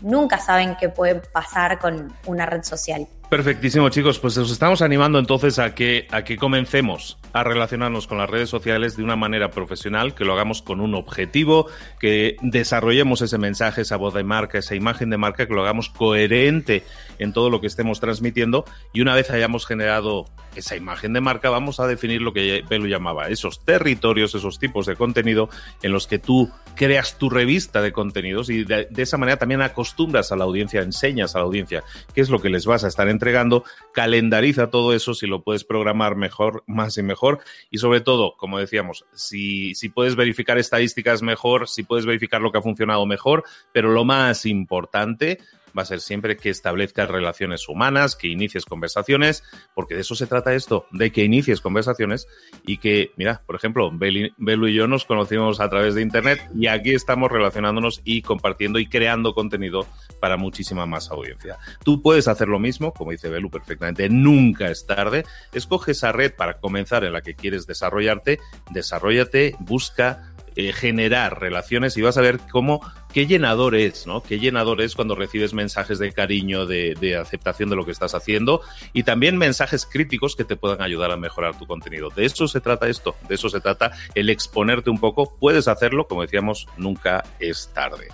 Nunca 0.00 0.38
saben 0.38 0.76
qué 0.76 0.88
puede 0.88 1.16
pasar 1.16 1.78
con 1.78 2.14
una 2.26 2.46
red 2.46 2.62
social. 2.62 3.08
Perfectísimo, 3.32 3.88
chicos. 3.88 4.18
Pues 4.18 4.36
os 4.36 4.52
estamos 4.52 4.82
animando 4.82 5.18
entonces 5.18 5.58
a 5.58 5.74
que, 5.74 6.06
a 6.10 6.22
que 6.22 6.36
comencemos 6.36 7.16
a 7.32 7.42
relacionarnos 7.42 8.06
con 8.06 8.18
las 8.18 8.28
redes 8.28 8.50
sociales 8.50 8.94
de 8.94 9.02
una 9.02 9.16
manera 9.16 9.48
profesional, 9.48 10.14
que 10.14 10.26
lo 10.26 10.34
hagamos 10.34 10.60
con 10.60 10.82
un 10.82 10.94
objetivo, 10.94 11.66
que 11.98 12.36
desarrollemos 12.42 13.22
ese 13.22 13.38
mensaje, 13.38 13.80
esa 13.80 13.96
voz 13.96 14.12
de 14.12 14.22
marca, 14.22 14.58
esa 14.58 14.74
imagen 14.74 15.08
de 15.08 15.16
marca, 15.16 15.46
que 15.46 15.54
lo 15.54 15.62
hagamos 15.62 15.88
coherente 15.88 16.84
en 17.18 17.32
todo 17.32 17.50
lo 17.50 17.60
que 17.60 17.66
estemos 17.66 18.00
transmitiendo 18.00 18.64
y 18.92 19.00
una 19.00 19.14
vez 19.14 19.30
hayamos 19.30 19.66
generado 19.66 20.26
esa 20.56 20.76
imagen 20.76 21.12
de 21.12 21.20
marca, 21.20 21.50
vamos 21.50 21.80
a 21.80 21.86
definir 21.86 22.20
lo 22.20 22.32
que 22.32 22.64
Belu 22.68 22.86
llamaba, 22.86 23.28
esos 23.28 23.64
territorios, 23.64 24.34
esos 24.34 24.58
tipos 24.58 24.86
de 24.86 24.96
contenido 24.96 25.48
en 25.82 25.92
los 25.92 26.06
que 26.06 26.18
tú 26.18 26.50
creas 26.76 27.18
tu 27.18 27.30
revista 27.30 27.80
de 27.80 27.92
contenidos 27.92 28.50
y 28.50 28.64
de, 28.64 28.86
de 28.90 29.02
esa 29.02 29.16
manera 29.16 29.38
también 29.38 29.62
acostumbras 29.62 30.32
a 30.32 30.36
la 30.36 30.44
audiencia, 30.44 30.82
enseñas 30.82 31.34
a 31.34 31.38
la 31.38 31.44
audiencia 31.44 31.82
qué 32.14 32.20
es 32.20 32.28
lo 32.28 32.40
que 32.40 32.50
les 32.50 32.66
vas 32.66 32.84
a 32.84 32.88
estar 32.88 33.08
entregando, 33.08 33.64
calendariza 33.92 34.70
todo 34.70 34.94
eso 34.94 35.14
si 35.14 35.26
lo 35.26 35.42
puedes 35.42 35.64
programar 35.64 36.16
mejor, 36.16 36.64
más 36.66 36.98
y 36.98 37.02
mejor. 37.02 37.40
Y 37.70 37.78
sobre 37.78 38.00
todo, 38.00 38.36
como 38.36 38.58
decíamos, 38.58 39.04
si, 39.12 39.74
si 39.74 39.88
puedes 39.88 40.16
verificar 40.16 40.58
estadísticas 40.58 41.22
mejor, 41.22 41.68
si 41.68 41.82
puedes 41.82 42.06
verificar 42.06 42.40
lo 42.40 42.52
que 42.52 42.58
ha 42.58 42.62
funcionado 42.62 43.06
mejor, 43.06 43.44
pero 43.72 43.90
lo 43.90 44.04
más 44.04 44.46
importante, 44.46 45.38
va 45.76 45.82
a 45.82 45.86
ser 45.86 46.00
siempre 46.00 46.36
que 46.36 46.50
establezcas 46.50 47.08
relaciones 47.08 47.68
humanas, 47.68 48.16
que 48.16 48.28
inicies 48.28 48.64
conversaciones, 48.64 49.42
porque 49.74 49.94
de 49.94 50.02
eso 50.02 50.14
se 50.14 50.26
trata 50.26 50.54
esto, 50.54 50.86
de 50.90 51.12
que 51.12 51.24
inicies 51.24 51.60
conversaciones 51.60 52.26
y 52.66 52.78
que, 52.78 53.12
mira, 53.16 53.42
por 53.46 53.56
ejemplo, 53.56 53.90
Belu 53.92 54.68
y 54.68 54.74
yo 54.74 54.86
nos 54.86 55.04
conocimos 55.04 55.60
a 55.60 55.68
través 55.68 55.94
de 55.94 56.02
Internet 56.02 56.40
y 56.54 56.66
aquí 56.66 56.94
estamos 56.94 57.30
relacionándonos 57.30 58.00
y 58.04 58.22
compartiendo 58.22 58.78
y 58.78 58.86
creando 58.86 59.34
contenido 59.34 59.86
para 60.20 60.36
muchísima 60.36 60.86
más 60.86 61.10
audiencia. 61.10 61.58
Tú 61.84 62.02
puedes 62.02 62.28
hacer 62.28 62.48
lo 62.48 62.58
mismo, 62.58 62.92
como 62.92 63.10
dice 63.10 63.28
Belu 63.28 63.50
perfectamente, 63.50 64.08
nunca 64.08 64.70
es 64.70 64.86
tarde. 64.86 65.24
Escoge 65.52 65.92
esa 65.92 66.12
red 66.12 66.34
para 66.34 66.58
comenzar 66.58 67.04
en 67.04 67.12
la 67.12 67.22
que 67.22 67.34
quieres 67.34 67.66
desarrollarte, 67.66 68.38
desarrollate, 68.70 69.56
busca 69.60 70.31
eh, 70.56 70.72
generar 70.72 71.40
relaciones 71.40 71.96
y 71.96 72.02
vas 72.02 72.16
a 72.18 72.20
ver 72.20 72.38
cómo, 72.50 72.80
qué 73.12 73.26
llenador 73.26 73.74
es, 73.74 74.06
¿no? 74.06 74.22
Qué 74.22 74.38
llenador 74.38 74.80
es 74.80 74.94
cuando 74.94 75.14
recibes 75.14 75.54
mensajes 75.54 75.98
de 75.98 76.12
cariño, 76.12 76.66
de, 76.66 77.16
aceptación 77.20 77.70
de 77.70 77.76
lo 77.76 77.84
que 77.84 77.92
estás 77.92 78.14
haciendo 78.14 78.60
y 78.92 79.02
también 79.02 79.36
mensajes 79.36 79.86
críticos 79.86 80.36
que 80.36 80.44
te 80.44 80.56
puedan 80.56 80.82
ayudar 80.82 81.10
a 81.10 81.16
mejorar 81.16 81.58
tu 81.58 81.66
contenido. 81.66 82.10
De 82.10 82.24
eso 82.24 82.48
se 82.48 82.60
trata 82.60 82.88
esto, 82.88 83.14
de 83.28 83.34
eso 83.34 83.48
se 83.48 83.60
trata 83.60 83.92
el 84.14 84.30
exponerte 84.30 84.90
un 84.90 84.98
poco. 84.98 85.36
Puedes 85.38 85.68
hacerlo, 85.68 86.06
como 86.06 86.22
decíamos, 86.22 86.66
nunca 86.76 87.24
es 87.38 87.70
tarde. 87.74 88.08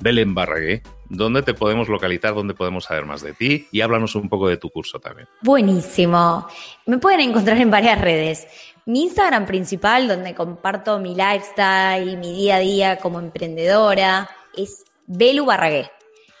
Belén 0.00 0.34
Barragué, 0.34 0.82
¿dónde 1.08 1.42
te 1.42 1.54
podemos 1.54 1.88
localizar? 1.88 2.34
¿Dónde 2.34 2.54
podemos 2.54 2.84
saber 2.84 3.04
más 3.04 3.22
de 3.22 3.32
ti? 3.32 3.68
Y 3.70 3.80
háblanos 3.80 4.14
un 4.14 4.28
poco 4.28 4.48
de 4.48 4.56
tu 4.56 4.70
curso 4.70 4.98
también. 4.98 5.28
Buenísimo. 5.42 6.46
Me 6.86 6.98
pueden 6.98 7.20
encontrar 7.20 7.58
en 7.58 7.70
varias 7.70 8.00
redes. 8.00 8.46
Mi 8.86 9.04
Instagram 9.04 9.46
principal, 9.46 10.06
donde 10.06 10.34
comparto 10.34 10.98
mi 10.98 11.14
lifestyle, 11.14 12.18
mi 12.18 12.34
día 12.34 12.56
a 12.56 12.58
día 12.58 12.96
como 12.98 13.18
emprendedora, 13.18 14.28
es 14.54 14.84
Belu 15.06 15.46
Barragué. 15.46 15.90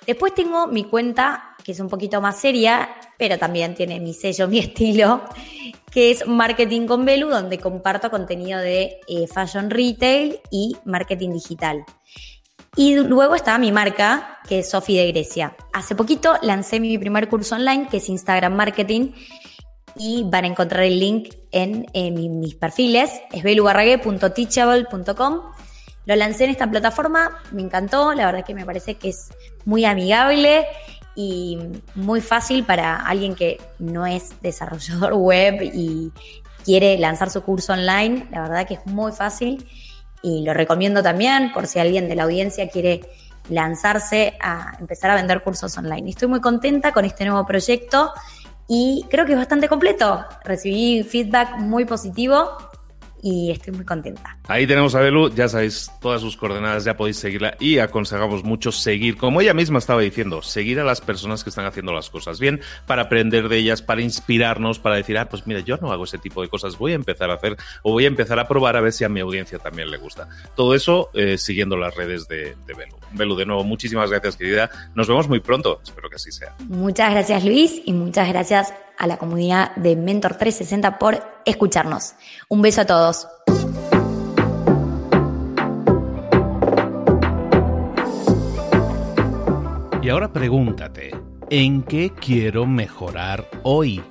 Después 0.06 0.34
tengo 0.34 0.66
mi 0.66 0.84
cuenta, 0.84 1.56
que 1.64 1.72
es 1.72 1.80
un 1.80 1.88
poquito 1.88 2.20
más 2.20 2.38
seria, 2.38 2.90
pero 3.18 3.38
también 3.38 3.74
tiene 3.74 3.98
mi 3.98 4.12
sello, 4.12 4.46
mi 4.48 4.58
estilo, 4.58 5.22
que 5.90 6.10
es 6.10 6.26
Marketing 6.26 6.86
con 6.86 7.06
Belu, 7.06 7.30
donde 7.30 7.58
comparto 7.58 8.10
contenido 8.10 8.60
de 8.60 9.00
eh, 9.08 9.26
fashion 9.26 9.70
retail 9.70 10.38
y 10.50 10.76
marketing 10.84 11.30
digital. 11.30 11.84
Y 12.76 12.96
luego 12.96 13.36
está 13.36 13.56
mi 13.56 13.72
marca, 13.72 14.40
que 14.48 14.58
es 14.58 14.70
Sofi 14.70 14.96
de 14.96 15.12
Grecia. 15.12 15.56
Hace 15.72 15.94
poquito 15.94 16.34
lancé 16.42 16.80
mi 16.80 16.98
primer 16.98 17.28
curso 17.28 17.54
online, 17.54 17.88
que 17.88 17.98
es 17.98 18.08
Instagram 18.08 18.54
Marketing, 18.54 19.12
y 19.96 20.24
van 20.24 20.44
a 20.44 20.48
encontrar 20.48 20.82
el 20.84 20.98
link 20.98 21.34
en, 21.52 21.86
en 21.92 22.40
mis 22.40 22.54
perfiles, 22.54 23.10
es 23.32 23.42
belubarrague.teachable.com. 23.42 25.40
Lo 26.06 26.16
lancé 26.16 26.44
en 26.44 26.50
esta 26.50 26.70
plataforma, 26.70 27.42
me 27.52 27.62
encantó, 27.62 28.12
la 28.12 28.26
verdad 28.26 28.44
que 28.44 28.54
me 28.54 28.66
parece 28.66 28.96
que 28.96 29.08
es 29.08 29.30
muy 29.64 29.84
amigable 29.84 30.66
y 31.16 31.58
muy 31.94 32.20
fácil 32.20 32.64
para 32.64 32.96
alguien 32.96 33.34
que 33.34 33.60
no 33.78 34.06
es 34.06 34.40
desarrollador 34.42 35.14
web 35.16 35.62
y 35.62 36.12
quiere 36.64 36.98
lanzar 36.98 37.30
su 37.30 37.42
curso 37.42 37.72
online, 37.72 38.26
la 38.30 38.42
verdad 38.42 38.66
que 38.66 38.74
es 38.74 38.86
muy 38.86 39.12
fácil 39.12 39.66
y 40.22 40.42
lo 40.42 40.54
recomiendo 40.54 41.02
también 41.02 41.52
por 41.52 41.66
si 41.66 41.78
alguien 41.78 42.08
de 42.08 42.14
la 42.14 42.24
audiencia 42.24 42.68
quiere 42.68 43.02
lanzarse 43.50 44.34
a 44.40 44.72
empezar 44.80 45.10
a 45.10 45.16
vender 45.16 45.42
cursos 45.42 45.76
online. 45.76 46.08
Estoy 46.08 46.28
muy 46.28 46.40
contenta 46.40 46.92
con 46.92 47.04
este 47.04 47.26
nuevo 47.26 47.46
proyecto 47.46 48.10
y 48.68 49.04
creo 49.10 49.26
que 49.26 49.32
es 49.32 49.38
bastante 49.38 49.68
completo. 49.68 50.24
Recibí 50.44 51.02
feedback 51.02 51.58
muy 51.58 51.84
positivo 51.84 52.56
y 53.24 53.50
estoy 53.50 53.72
muy 53.72 53.86
contenta. 53.86 54.36
Ahí 54.46 54.66
tenemos 54.66 54.94
a 54.94 55.00
Belu, 55.00 55.34
ya 55.34 55.48
sabéis 55.48 55.90
todas 56.02 56.20
sus 56.20 56.36
coordenadas, 56.36 56.84
ya 56.84 56.94
podéis 56.94 57.16
seguirla 57.16 57.56
y 57.58 57.78
aconsejamos 57.78 58.44
mucho 58.44 58.70
seguir, 58.70 59.16
como 59.16 59.40
ella 59.40 59.54
misma 59.54 59.78
estaba 59.78 60.02
diciendo, 60.02 60.42
seguir 60.42 60.78
a 60.78 60.84
las 60.84 61.00
personas 61.00 61.42
que 61.42 61.48
están 61.48 61.64
haciendo 61.64 61.94
las 61.94 62.10
cosas 62.10 62.38
bien 62.38 62.60
para 62.86 63.02
aprender 63.02 63.48
de 63.48 63.56
ellas, 63.56 63.80
para 63.80 64.02
inspirarnos, 64.02 64.78
para 64.78 64.96
decir, 64.96 65.16
ah, 65.16 65.30
pues 65.30 65.46
mira, 65.46 65.60
yo 65.60 65.78
no 65.78 65.90
hago 65.90 66.04
ese 66.04 66.18
tipo 66.18 66.42
de 66.42 66.48
cosas, 66.48 66.76
voy 66.76 66.92
a 66.92 66.96
empezar 66.96 67.30
a 67.30 67.34
hacer 67.34 67.56
o 67.82 67.92
voy 67.92 68.04
a 68.04 68.08
empezar 68.08 68.38
a 68.38 68.46
probar 68.46 68.76
a 68.76 68.82
ver 68.82 68.92
si 68.92 69.04
a 69.04 69.08
mi 69.08 69.20
audiencia 69.20 69.58
también 69.58 69.90
le 69.90 69.96
gusta. 69.96 70.28
Todo 70.54 70.74
eso 70.74 71.08
eh, 71.14 71.38
siguiendo 71.38 71.78
las 71.78 71.96
redes 71.96 72.28
de, 72.28 72.54
de 72.66 72.74
Belu. 72.74 72.96
Belu, 73.12 73.36
de 73.36 73.46
nuevo, 73.46 73.64
muchísimas 73.64 74.10
gracias, 74.10 74.36
querida. 74.36 74.68
Nos 74.94 75.08
vemos 75.08 75.30
muy 75.30 75.40
pronto, 75.40 75.80
espero 75.82 76.10
que 76.10 76.16
así 76.16 76.30
sea. 76.30 76.54
Muchas 76.68 77.10
gracias, 77.10 77.42
Luis, 77.42 77.80
y 77.86 77.94
muchas 77.94 78.28
gracias 78.28 78.74
a 78.98 79.06
la 79.06 79.16
comunidad 79.16 79.74
de 79.76 79.96
Mentor 79.96 80.34
360 80.36 80.98
por 80.98 81.22
escucharnos. 81.44 82.14
Un 82.48 82.62
beso 82.62 82.82
a 82.82 82.86
todos. 82.86 83.26
Y 90.04 90.10
ahora 90.10 90.34
pregúntate, 90.34 91.12
¿en 91.48 91.82
qué 91.82 92.10
quiero 92.10 92.66
mejorar 92.66 93.48
hoy? 93.62 94.02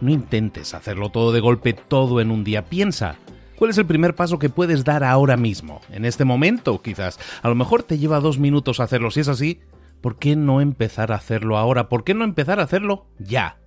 No 0.00 0.10
intentes 0.10 0.72
hacerlo 0.72 1.10
todo 1.10 1.32
de 1.32 1.40
golpe, 1.40 1.74
todo 1.74 2.22
en 2.22 2.30
un 2.30 2.44
día. 2.44 2.64
Piensa, 2.64 3.16
¿cuál 3.56 3.70
es 3.70 3.76
el 3.76 3.84
primer 3.84 4.14
paso 4.14 4.38
que 4.38 4.48
puedes 4.48 4.84
dar 4.84 5.04
ahora 5.04 5.36
mismo? 5.36 5.82
En 5.90 6.06
este 6.06 6.24
momento, 6.24 6.80
quizás. 6.80 7.18
A 7.42 7.50
lo 7.50 7.54
mejor 7.56 7.82
te 7.82 7.98
lleva 7.98 8.20
dos 8.20 8.38
minutos 8.38 8.80
hacerlo. 8.80 9.10
Si 9.10 9.20
es 9.20 9.28
así, 9.28 9.60
¿por 10.00 10.18
qué 10.18 10.34
no 10.34 10.62
empezar 10.62 11.12
a 11.12 11.16
hacerlo 11.16 11.58
ahora? 11.58 11.90
¿Por 11.90 12.04
qué 12.04 12.14
no 12.14 12.24
empezar 12.24 12.58
a 12.58 12.62
hacerlo 12.62 13.06
ya? 13.18 13.58